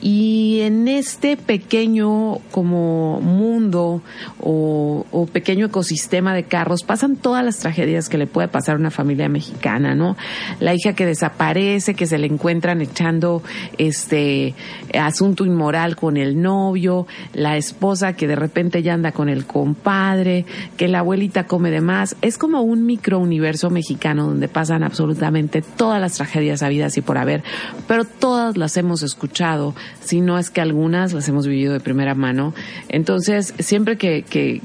[0.00, 4.02] y en este pequeño como mundo
[4.40, 8.90] o, pequeño ecosistema de carros pasan todas las tragedias que le puede pasar a una
[8.90, 10.16] familia mexicana, ¿no?
[10.60, 13.42] La hija que desaparece, que se le encuentran echando
[13.78, 14.54] este
[14.98, 20.44] asunto inmoral con el novio, la esposa que de repente ya anda con el compadre,
[20.76, 22.16] que la abuelita come de más.
[22.20, 27.42] Es como un microuniverso mexicano donde pasan absolutamente todas las tragedias habidas y por haber,
[27.88, 32.14] pero todas las hemos escuchado si no es que algunas las hemos vivido de primera
[32.14, 32.54] mano.
[32.88, 34.60] Entonces, siempre que, que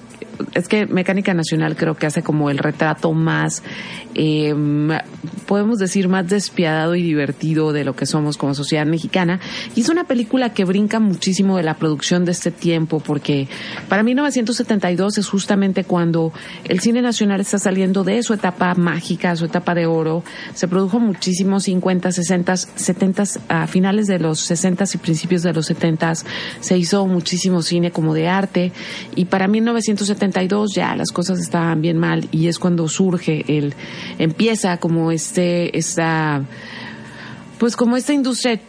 [0.53, 3.63] es que Mecánica Nacional creo que hace como el retrato más,
[4.15, 4.53] eh,
[5.45, 9.39] podemos decir, más despiadado y divertido de lo que somos como sociedad mexicana.
[9.75, 13.47] Y es una película que brinca muchísimo de la producción de este tiempo, porque
[13.87, 16.33] para 1972 es justamente cuando
[16.65, 20.23] el cine nacional está saliendo de su etapa mágica, su etapa de oro.
[20.53, 25.65] Se produjo muchísimo 50, 60, 70, a finales de los 60 y principios de los
[25.65, 25.99] 70
[26.59, 28.71] se hizo muchísimo cine como de arte.
[29.15, 29.47] Y para
[30.29, 33.73] 1972 ya las cosas estaban bien mal y es cuando surge el,
[34.17, 36.43] empieza como este, esta,
[37.57, 38.59] pues como esta industria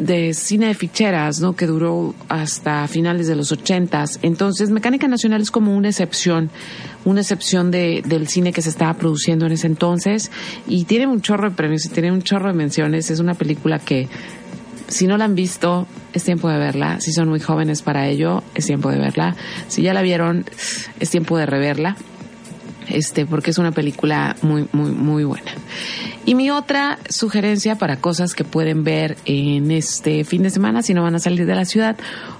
[0.00, 1.54] de cine de ficheras, ¿no?
[1.54, 4.18] Que duró hasta finales de los ochentas.
[4.22, 6.50] Entonces, Mecánica Nacional es como una excepción,
[7.04, 10.30] una excepción de, del cine que se estaba produciendo en ese entonces
[10.66, 13.10] y tiene un chorro de premios y tiene un chorro de menciones.
[13.10, 14.08] Es una película que,
[14.88, 17.00] si no la han visto, es tiempo de verla.
[17.00, 19.36] Si son muy jóvenes para ello, es tiempo de verla.
[19.68, 20.44] Si ya la vieron,
[20.98, 21.96] es tiempo de reverla
[22.90, 25.52] este, porque es una película muy, muy, muy buena.
[26.26, 30.92] Y mi otra sugerencia para cosas que pueden ver en este fin de semana, si
[30.92, 31.96] no van a salir de la ciudad,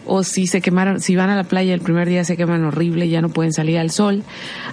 [0.06, 3.08] o si se quemaron, si van a la playa el primer día se queman horrible
[3.08, 4.22] ya no pueden salir al sol.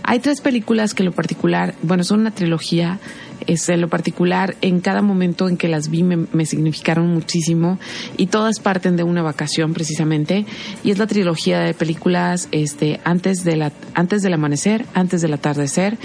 [0.04, 3.00] Hay tres películas que lo particular, bueno, son una trilogía,
[3.48, 7.80] es en lo particular, en cada momento en que las vi me, me, significaron muchísimo
[8.18, 10.46] y todas parten de una vacación precisamente
[10.84, 15.34] y es la trilogía de películas este antes de la antes del amanecer, antes del
[15.34, 15.98] atardecer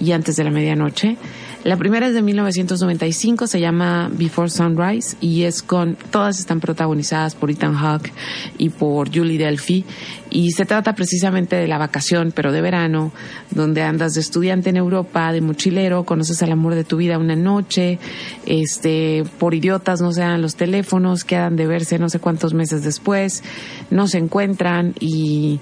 [0.00, 1.16] y antes de la medianoche.
[1.62, 7.34] La primera es de 1995, se llama Before Sunrise y es con, todas están protagonizadas
[7.34, 8.10] por Ethan Hawke
[8.56, 9.84] y por Julie Delphi.
[10.30, 13.12] Y se trata precisamente de la vacación, pero de verano,
[13.50, 17.36] donde andas de estudiante en Europa, de mochilero, conoces al amor de tu vida una
[17.36, 17.98] noche,
[18.46, 22.84] este, por idiotas no se dan los teléfonos, quedan de verse no sé cuántos meses
[22.84, 23.42] después,
[23.90, 25.60] no se encuentran y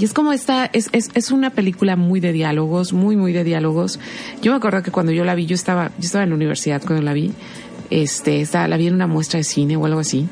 [0.00, 3.44] y es como esta, es, es, es una película muy de diálogos, muy, muy de
[3.44, 4.00] diálogos.
[4.40, 6.80] Yo me acuerdo que cuando yo la vi, yo estaba, yo estaba en la universidad
[6.80, 7.32] cuando la vi,
[7.90, 10.28] este, estaba, la vi en una muestra de cine o algo así.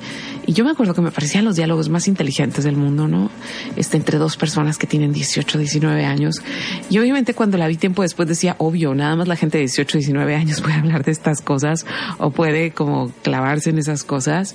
[0.46, 3.30] Y yo me acuerdo que me parecían los diálogos más inteligentes del mundo, ¿no?
[3.76, 6.40] Este, entre dos personas que tienen 18, 19 años.
[6.88, 9.98] Y obviamente cuando la vi tiempo después decía, obvio, nada más la gente de 18,
[9.98, 11.84] 19 años puede hablar de estas cosas
[12.18, 14.54] o puede como clavarse en esas cosas.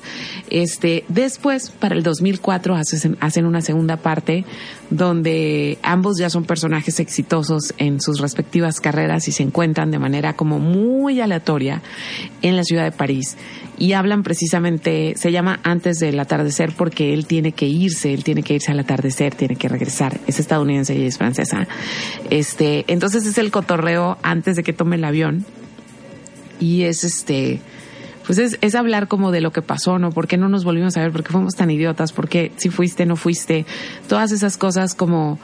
[0.49, 4.45] Este, después, para el 2004, hacen, hacen una segunda parte
[4.89, 10.33] donde ambos ya son personajes exitosos en sus respectivas carreras y se encuentran de manera
[10.35, 11.81] como muy aleatoria
[12.41, 13.37] en la ciudad de París
[13.77, 18.43] y hablan precisamente, se llama Antes del atardecer porque él tiene que irse, él tiene
[18.43, 20.19] que irse al atardecer, tiene que regresar.
[20.27, 21.67] Es estadounidense y es francesa.
[22.29, 25.45] Este, entonces es el cotorreo antes de que tome el avión
[26.59, 27.59] y es este,
[28.25, 30.11] pues es, es hablar como de lo que pasó, ¿no?
[30.11, 31.11] ¿Por qué no nos volvimos a ver?
[31.11, 32.13] ¿Por qué fuimos tan idiotas?
[32.13, 33.65] ¿Por qué si fuiste, no fuiste?
[34.07, 35.39] Todas esas cosas como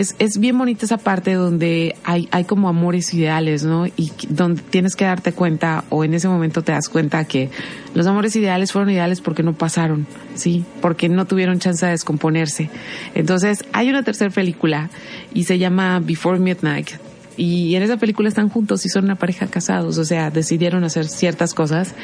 [0.00, 3.86] es, es bien bonita esa parte donde hay, hay como amores ideales, ¿no?
[3.86, 7.50] Y donde tienes que darte cuenta, o en ese momento te das cuenta que
[7.94, 10.64] los amores ideales fueron ideales porque no pasaron, ¿sí?
[10.80, 12.70] Porque no tuvieron chance de descomponerse.
[13.14, 14.88] Entonces, hay una tercera película
[15.34, 16.92] y se llama Before Midnight.
[17.36, 21.08] Y en esa película están juntos y son una pareja casados, o sea, decidieron hacer
[21.08, 21.94] ciertas cosas.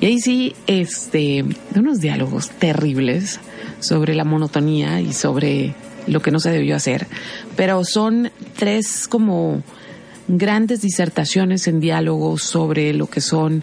[0.00, 3.40] Y ahí sí, este, de unos diálogos terribles
[3.80, 5.74] sobre la monotonía y sobre
[6.08, 7.06] lo que no se debió hacer,
[7.56, 9.62] pero son tres como
[10.28, 13.62] grandes disertaciones en diálogo sobre lo que son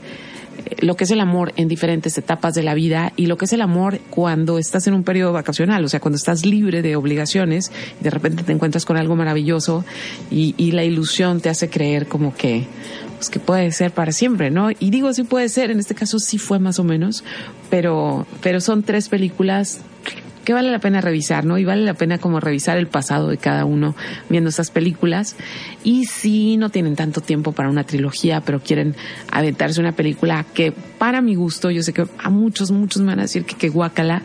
[0.80, 3.54] lo que es el amor en diferentes etapas de la vida y lo que es
[3.54, 7.72] el amor cuando estás en un periodo vacacional, o sea, cuando estás libre de obligaciones
[8.00, 9.86] y de repente te encuentras con algo maravilloso
[10.32, 12.66] y, y la ilusión te hace creer como que,
[13.18, 14.72] pues que puede ser para siempre, ¿no?
[14.72, 17.24] Y digo sí puede ser, en este caso sí fue más o menos,
[17.70, 19.82] pero, pero son tres películas
[20.46, 21.58] que vale la pena revisar, ¿no?
[21.58, 23.96] Y vale la pena como revisar el pasado de cada uno
[24.30, 25.36] viendo estas películas.
[25.84, 28.96] Y si no tienen tanto tiempo para una trilogía, pero quieren
[29.32, 33.20] aventarse una película que para mi gusto, yo sé que a muchos, muchos me van
[33.20, 34.22] a decir que que guacala,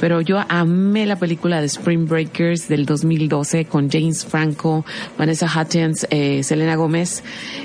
[0.00, 4.84] pero yo amé la película de Spring Breakers del 2012 con James Franco,
[5.16, 7.22] Vanessa Hudgens, eh, Selena Gómez.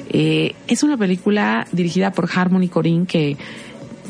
[0.10, 3.38] Eh, es una película dirigida por Harmony Corinne que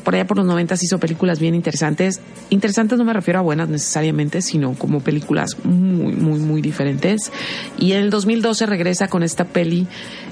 [0.07, 2.21] por allá por los 90 hizo películas bien interesantes.
[2.49, 7.29] Interesantes no me refiero a buenas necesariamente, sino como películas muy, muy, muy diferentes.
[7.77, 9.85] Y en el 2012 regresa con esta peli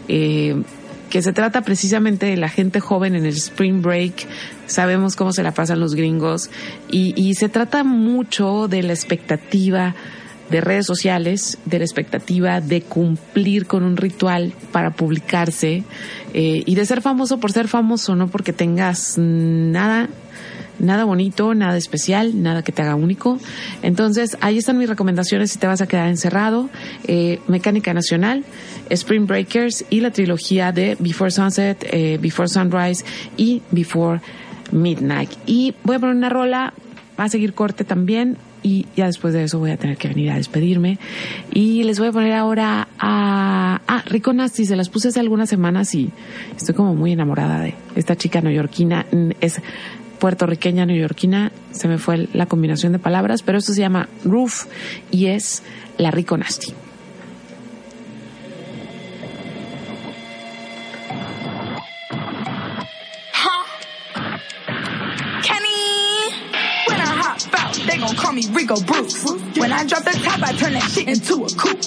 [0.08, 0.64] eh,
[1.10, 4.26] que se trata precisamente de la gente joven en el Spring Break.
[4.66, 6.50] Sabemos cómo se la pasan los gringos.
[6.90, 9.94] Y, y se trata mucho de la expectativa
[10.50, 15.84] de redes sociales, de la expectativa de cumplir con un ritual para publicarse
[16.34, 20.08] eh, y de ser famoso por ser famoso, no porque tengas nada,
[20.78, 23.40] nada bonito, nada especial, nada que te haga único.
[23.82, 26.70] Entonces, ahí están mis recomendaciones si te vas a quedar encerrado.
[27.08, 28.44] Eh, Mecánica Nacional,
[28.90, 33.04] Spring Breakers y la trilogía de Before Sunset, eh, Before Sunrise
[33.36, 34.22] y Before
[34.72, 35.32] Midnight.
[35.48, 36.74] Y voy a poner una rola,
[37.20, 40.32] va a seguir corte también y ya después de eso voy a tener que venir
[40.32, 40.98] a despedirme.
[41.54, 43.80] Y les voy a poner ahora a...
[43.88, 46.10] Ah, Rico Nasty, se las puse hace algunas semanas y
[46.58, 49.06] estoy como muy enamorada de esta chica neoyorquina.
[49.40, 49.62] Es
[50.18, 54.66] puertorriqueña neoyorquina, se me fue la combinación de palabras, pero esto se llama Roof
[55.12, 55.62] y es
[56.00, 56.74] la Rico Nasty.
[68.36, 69.24] Me Rico Bruce.
[69.58, 71.80] When I drop the top, I turn that shit into a coupe.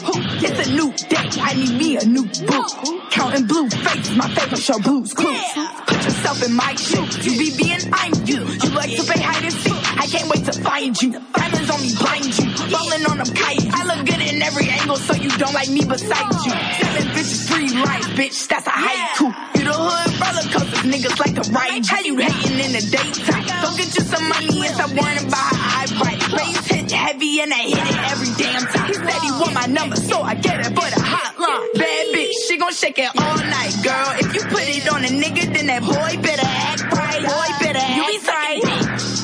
[0.42, 3.10] It's a new day, I need me a new boot.
[3.10, 5.44] Counting blue faces, my favorite show Blues Clues.
[5.86, 7.26] Put yourself in my shoes.
[7.26, 8.40] You be being, I'm you.
[8.40, 10.00] You like to play hide and seek.
[10.00, 11.12] I can't wait to find you.
[11.12, 12.57] Diamonds on me blind you.
[12.70, 13.66] Falling on them kites.
[13.72, 16.52] I look good in every angle, so you don't like me beside you.
[16.52, 18.48] Seven bitches, three life, bitch.
[18.48, 19.32] That's a haiku.
[19.56, 21.86] You the hood roller coasters, niggas like to ride.
[21.86, 23.44] How you hating in the daytime?
[23.62, 26.20] Go uh, get you some money and stop worrying about how I right.
[26.36, 28.86] Bass hit heavy and I hit it every damn time.
[28.86, 31.72] He said he want my number, so I get it, but a hotline.
[31.74, 34.10] Bad bitch, she gon' shake it all night, girl.
[34.20, 37.22] If you put it on a nigga, then that boy better act right.
[37.24, 39.17] Boy better act you be right.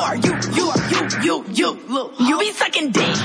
[0.00, 0.34] Are you?
[0.54, 1.70] You are you, you, you.
[1.88, 3.16] Look, you be sucking dick.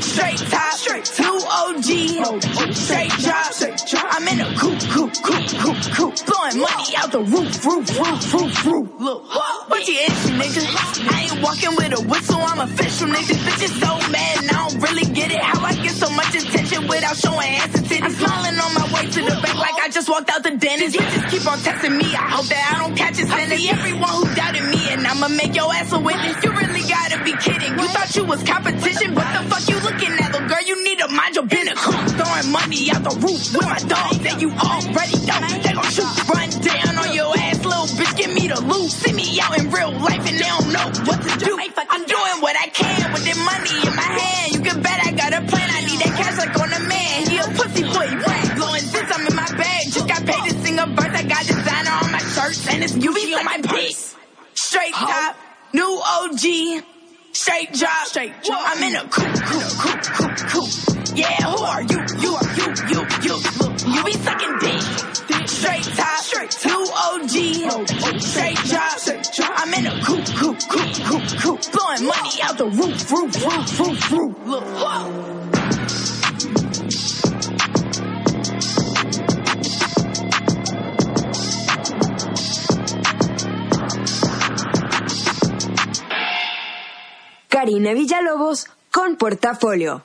[0.00, 4.06] Straight top, two OG, straight drop.
[4.10, 6.26] I'm in a coupe, coupe, coupe, coupe, coupe.
[6.26, 8.88] Blowing money out the roof, roof, roof, roof, roof.
[8.98, 9.24] Look,
[9.68, 11.10] what's your issue, nigga?
[11.10, 13.34] I ain't walking with a whistle, I'm official, nigga.
[13.44, 15.40] Bitch is so mad and I don't really get it.
[15.40, 18.02] How I get so much attention without showing ass and titties.
[18.02, 20.94] I'm smiling on my way to the bank like I just walked out the dentist.
[20.94, 23.52] You just keep on texting me, I hope that I don't catch a sentence.
[23.52, 26.38] I see everyone who doubted me I'ma make your ass a witness.
[26.44, 27.74] You really gotta be kidding.
[27.74, 30.62] You thought you was competition, but the fuck you looking at, little girl?
[30.64, 31.82] You need to mind your business.
[31.82, 34.14] Throwing Blowing money out the roof with my dog.
[34.22, 35.40] that you already know.
[35.66, 38.14] They gon' shoot, run down on your ass, little bitch.
[38.22, 38.86] Give me the loot.
[38.86, 41.58] See me out in real life and they don't know what to do.
[41.58, 44.54] I'm doing what I can with the money in my hand.
[44.54, 45.68] You can bet I got a plan.
[45.74, 47.26] I need that cash like on a man.
[47.26, 48.46] He a pussy boy, right?
[48.54, 49.08] Blowing this.
[49.10, 49.90] I'm in my bag.
[49.90, 51.14] Just got paid to sing a verse.
[51.18, 54.09] I got designer on my shirts and it's UV on my purse.
[54.70, 55.36] Straight top,
[55.72, 56.84] new OG.
[57.32, 58.62] Straight drop, straight drop.
[58.66, 61.18] I'm in a coupe, coupe, coupe, coupe, coupe.
[61.18, 61.98] Yeah, who are you?
[62.22, 63.34] You are you, you, you.
[63.92, 64.80] You be sucking dick.
[65.48, 66.70] Straight top, straight top.
[66.70, 68.20] New OG.
[68.20, 69.52] Straight drop, straight drop.
[69.56, 71.72] I'm in a coupe, coupe, coupe, coupe, coupe.
[71.72, 74.46] Blowing money out the roof, roof, roof, roof, roof.
[74.46, 75.49] Look, whoa.
[87.50, 90.04] Karina Villalobos con portafolio.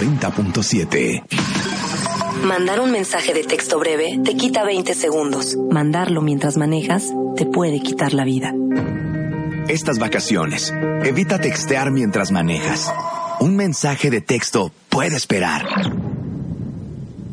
[0.00, 1.22] 90.7.
[2.42, 5.58] Mandar un mensaje de texto breve te quita 20 segundos.
[5.70, 8.54] Mandarlo mientras manejas te puede quitar la vida.
[9.68, 10.72] Estas vacaciones,
[11.04, 12.90] evita textear mientras manejas.
[13.40, 15.66] Un mensaje de texto puede esperar.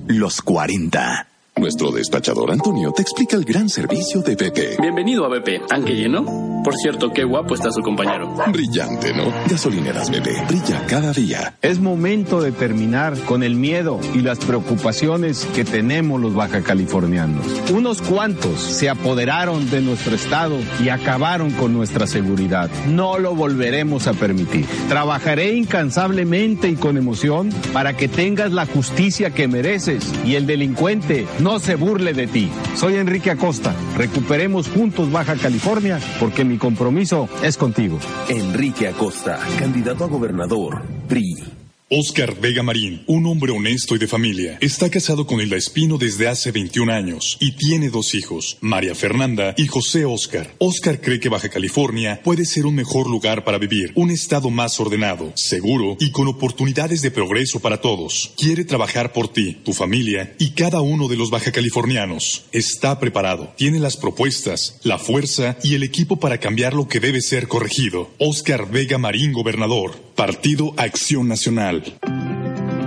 [0.08, 1.37] Los 40.
[1.60, 4.80] Nuestro despachador Antonio te explica el gran servicio de BP.
[4.80, 5.66] Bienvenido a BP.
[5.68, 6.24] ¿Tanque lleno?
[6.64, 8.36] Por cierto, qué guapo está su compañero.
[8.52, 9.32] Brillante, ¿no?
[9.50, 10.48] Gasolineras BP.
[10.50, 11.56] Brilla cada día.
[11.62, 17.46] Es momento de terminar con el miedo y las preocupaciones que tenemos los baja californianos.
[17.74, 22.70] Unos cuantos se apoderaron de nuestro estado y acabaron con nuestra seguridad.
[22.88, 24.66] No lo volveremos a permitir.
[24.90, 31.26] Trabajaré incansablemente y con emoción para que tengas la justicia que mereces y el delincuente
[31.40, 32.50] no se burle de ti.
[32.76, 33.74] Soy Enrique Acosta.
[33.96, 38.00] Recuperemos juntos Baja California porque mi compromiso es contigo.
[38.30, 41.67] Enrique Acosta, candidato a gobernador, PRI.
[41.90, 46.28] Oscar Vega Marín, un hombre honesto y de familia, está casado con Hilda Espino desde
[46.28, 50.54] hace 21 años y tiene dos hijos, María Fernanda y José Oscar.
[50.58, 54.78] Oscar cree que Baja California puede ser un mejor lugar para vivir, un estado más
[54.82, 58.34] ordenado, seguro y con oportunidades de progreso para todos.
[58.36, 62.48] Quiere trabajar por ti, tu familia y cada uno de los baja californianos.
[62.52, 67.22] Está preparado, tiene las propuestas, la fuerza y el equipo para cambiar lo que debe
[67.22, 68.12] ser corregido.
[68.18, 71.77] Oscar Vega Marín, gobernador, Partido Acción Nacional.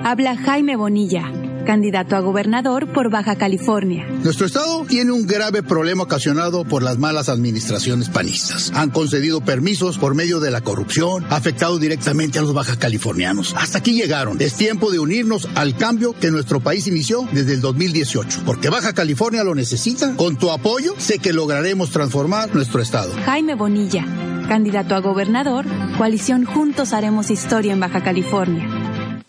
[0.03, 1.31] Habla Jaime Bonilla,
[1.67, 4.07] candidato a gobernador por Baja California.
[4.25, 8.73] Nuestro estado tiene un grave problema ocasionado por las malas administraciones panistas.
[8.75, 13.55] Han concedido permisos por medio de la corrupción, afectado directamente a los baja californianos.
[13.59, 14.41] Hasta aquí llegaron.
[14.41, 18.95] Es tiempo de unirnos al cambio que nuestro país inició desde el 2018, porque Baja
[18.95, 20.17] California lo necesita.
[20.17, 23.13] Con tu apoyo, sé que lograremos transformar nuestro estado.
[23.27, 24.05] Jaime Bonilla,
[24.49, 25.67] candidato a gobernador,
[25.99, 28.80] coalición Juntos Haremos Historia en Baja California.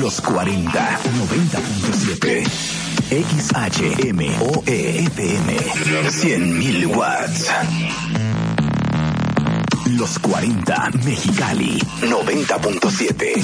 [0.00, 0.98] Los 40,
[1.30, 2.44] 90.7.
[3.10, 5.56] XHMOE FM.
[5.56, 7.50] 100.000 watts.
[9.96, 11.78] Los 40, Mexicali.
[12.02, 13.42] 90.7.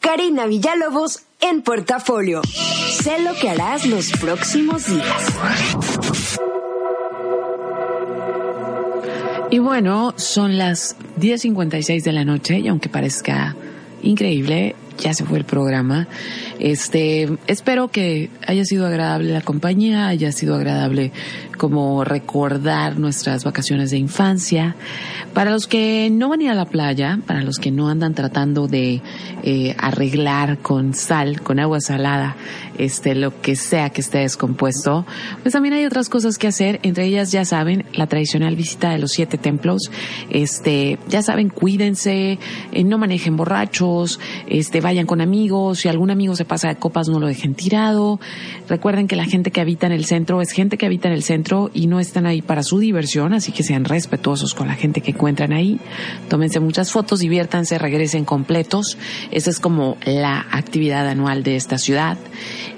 [0.00, 2.42] Karina Villalobos en portafolio.
[3.02, 5.99] Sé lo que harás los próximos días.
[9.52, 13.56] Y bueno, son las 10.56 de la noche y aunque parezca
[14.00, 16.06] increíble, ya se fue el programa.
[16.60, 21.10] Este, espero que haya sido agradable la compañía, haya sido agradable
[21.58, 24.76] como recordar nuestras vacaciones de infancia.
[25.34, 28.14] Para los que no van a ir a la playa, para los que no andan
[28.14, 29.02] tratando de
[29.42, 32.36] eh, arreglar con sal, con agua salada,
[32.84, 35.06] este, lo que sea que esté descompuesto,
[35.42, 36.80] pues también hay otras cosas que hacer.
[36.82, 39.90] Entre ellas, ya saben, la tradicional visita de los siete templos.
[40.30, 42.38] Este, ya saben, cuídense,
[42.72, 44.18] eh, no manejen borrachos,
[44.48, 48.20] este, vayan con amigos, si algún amigo se pasa de copas no lo dejen tirado.
[48.68, 51.22] Recuerden que la gente que habita en el centro es gente que habita en el
[51.22, 55.00] centro y no están ahí para su diversión, así que sean respetuosos con la gente
[55.00, 55.80] que encuentran ahí.
[56.28, 58.96] Tómense muchas fotos, diviértanse, regresen completos.
[59.30, 62.16] Esa es como la actividad anual de esta ciudad.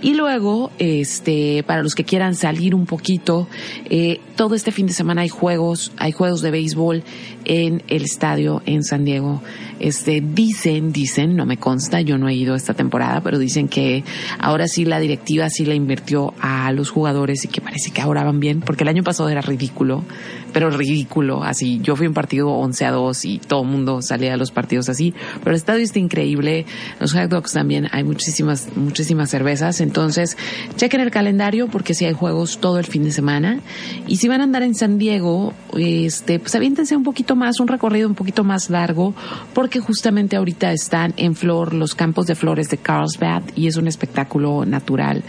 [0.00, 3.48] Y luego, este, para los que quieran salir un poquito,
[3.90, 7.04] eh, todo este fin de semana hay juegos, hay juegos de béisbol
[7.44, 9.42] en el estadio en San Diego.
[9.80, 14.04] Este, dicen, dicen, no me consta, yo no he ido esta temporada, pero dicen que
[14.38, 18.22] ahora sí la directiva sí la invirtió a los jugadores y que parece que ahora
[18.22, 20.04] van bien, porque el año pasado era ridículo,
[20.52, 21.80] pero ridículo, así.
[21.82, 24.88] Yo fui un partido 11 a 2 y todo el mundo salía a los partidos
[24.88, 26.64] así, pero el estadio está increíble,
[27.00, 30.36] los hot dogs también, hay muchísimas, muchísimas cervezas, entonces
[30.76, 33.60] chequen el calendario porque sí hay juegos todo el fin de semana
[34.06, 37.68] y si van a andar en San Diego, este, pues aviéntense un poquito más, un
[37.68, 39.14] recorrido un poquito más largo,
[39.54, 43.86] porque justamente ahorita están en flor los campos de flores de Carlsbad y es un
[43.86, 45.22] espectáculo natural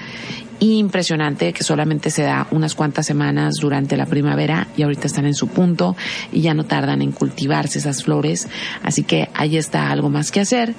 [0.72, 5.34] impresionante que solamente se da unas cuantas semanas durante la primavera y ahorita están en
[5.34, 5.95] su punto
[6.32, 8.47] y ya no tardan en cultivarse esas flores,
[8.84, 10.76] así que ahí está algo más que hacer.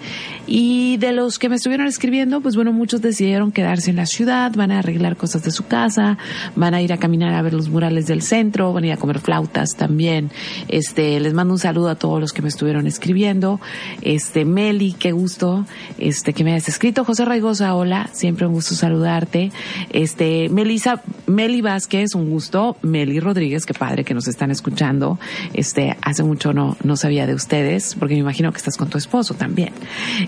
[0.47, 4.53] Y de los que me estuvieron escribiendo, pues bueno, muchos decidieron quedarse en la ciudad,
[4.55, 6.19] van a arreglar cosas de su casa,
[6.55, 8.97] van a ir a caminar a ver los murales del centro, van a ir a
[8.97, 10.31] comer flautas también.
[10.69, 13.61] Este, les mando un saludo a todos los que me estuvieron escribiendo.
[14.03, 15.67] Este, Meli, qué gusto,
[15.99, 17.05] este, que me hayas escrito.
[17.05, 19.51] José Raigosa, hola, siempre un gusto saludarte.
[19.91, 22.77] Este, Melisa, Meli Vázquez, un gusto.
[22.83, 25.19] Meli Rodríguez, qué padre que nos están escuchando.
[25.53, 28.99] Este, hace mucho no, no sabía de ustedes, porque me imagino que estás con tu
[28.99, 29.73] esposo también.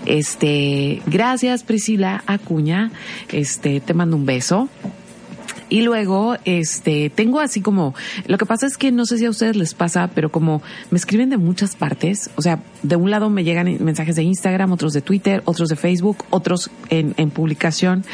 [0.05, 2.91] Este, gracias Priscila Acuña.
[3.31, 4.69] Este, te mando un beso.
[5.69, 7.93] Y luego, este, tengo así como,
[8.25, 10.61] lo que pasa es que no sé si a ustedes les pasa, pero como
[10.91, 14.71] me escriben de muchas partes, o sea, de un lado me llegan mensajes de Instagram,
[14.71, 18.05] otros de Twitter, otros de Facebook, otros en, en publicación,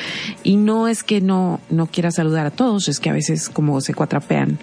[0.44, 3.82] y no es que no, no quiera saludar a todos, es que a veces como
[3.82, 4.58] se cuatrapean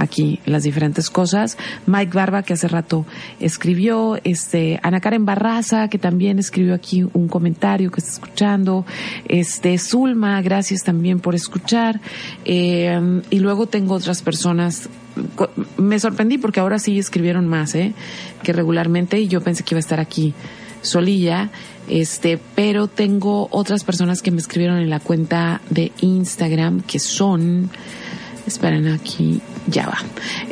[0.00, 1.58] aquí las diferentes cosas.
[1.86, 3.06] Mike Barba, que hace rato
[3.38, 8.86] escribió, este, Ana Karen Barraza, que también escribió aquí un comentario que está escuchando,
[9.28, 12.00] este, Zulma, gracias también por escuchar,
[12.44, 14.88] eh, y luego tengo otras personas
[15.76, 17.92] me sorprendí porque ahora sí escribieron más, ¿eh?
[18.42, 20.34] Que regularmente y yo pensé que iba a estar aquí
[20.82, 21.50] solilla,
[21.88, 27.70] este, pero tengo otras personas que me escribieron en la cuenta de Instagram que son,
[28.46, 29.98] esperen aquí, ya va.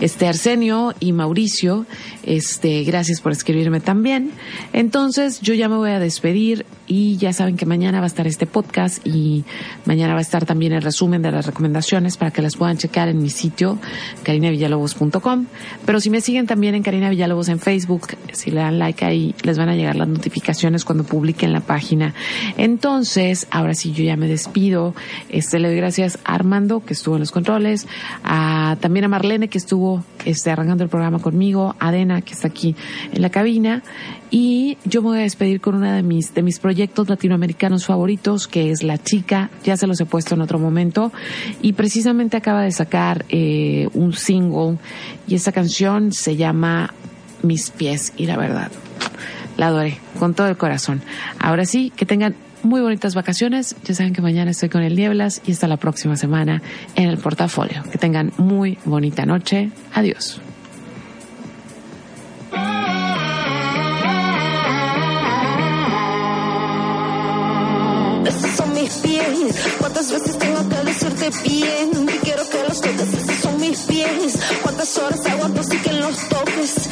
[0.01, 1.87] Este Arsenio y Mauricio,
[2.23, 4.31] este, gracias por escribirme también.
[4.73, 8.27] Entonces, yo ya me voy a despedir y ya saben que mañana va a estar
[8.27, 9.45] este podcast y
[9.85, 13.09] mañana va a estar también el resumen de las recomendaciones para que las puedan checar
[13.09, 13.79] en mi sitio
[14.23, 15.47] carinavillalobos.com.
[15.85, 19.35] Pero si me siguen también en Karina Villalobos en Facebook, si le dan like ahí,
[19.43, 22.15] les van a llegar las notificaciones cuando publiquen la página.
[22.57, 24.95] Entonces, ahora sí yo ya me despido.
[25.29, 27.87] Este le doy gracias a Armando que estuvo en los controles,
[28.25, 32.49] a también a Marlene que estuvo este arrancando el programa conmigo, a Dena que está
[32.49, 32.77] aquí
[33.13, 33.83] en la cabina.
[34.31, 38.47] Y yo me voy a despedir con una de mis de mis proyectos latinoamericanos favoritos
[38.47, 39.51] que es La Chica.
[39.65, 41.13] Ya se los he puesto en otro momento.
[41.63, 44.79] Y precisamente acaba de sacar eh, un single
[45.27, 46.95] y esa canción se llama
[47.43, 48.71] Mis pies y la verdad
[49.59, 51.03] la adoré con todo el corazón.
[51.39, 53.77] Ahora sí que tengan muy bonitas vacaciones.
[53.85, 56.63] Ya saben que mañana estoy con el Nieblas y hasta la próxima semana
[56.95, 57.83] en el portafolio.
[57.91, 59.71] Que tengan muy bonita noche.
[59.95, 60.41] Adiós.
[68.27, 69.75] Esos son mis pies.
[69.79, 72.09] ¿Cuántas veces tengo que decirte bien?
[72.15, 73.15] Y quiero que los toques.
[73.15, 74.39] Esos son mis pies.
[74.63, 76.89] ¿Cuántas horas aguanto así que los toques?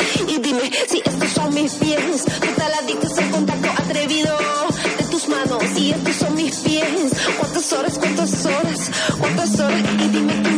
[8.26, 8.90] ¿Cuántas horas?
[9.20, 9.82] ¿Cuántas horas?
[10.04, 10.50] Y dime tú.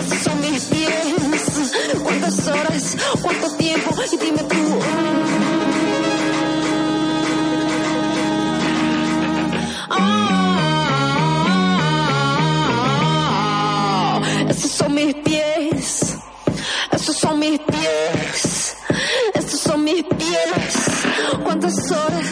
[0.00, 1.62] Esos son mis pies.
[2.04, 2.96] ¿Cuántas horas?
[3.20, 3.90] ¿Cuánto tiempo?
[4.12, 4.78] Y dime tú.
[12.84, 16.16] Ah, Esos son mis pies.
[16.92, 18.76] Esos son mis pies.
[19.34, 20.74] Estos son mis pies.
[21.42, 22.31] ¿Cuántas horas?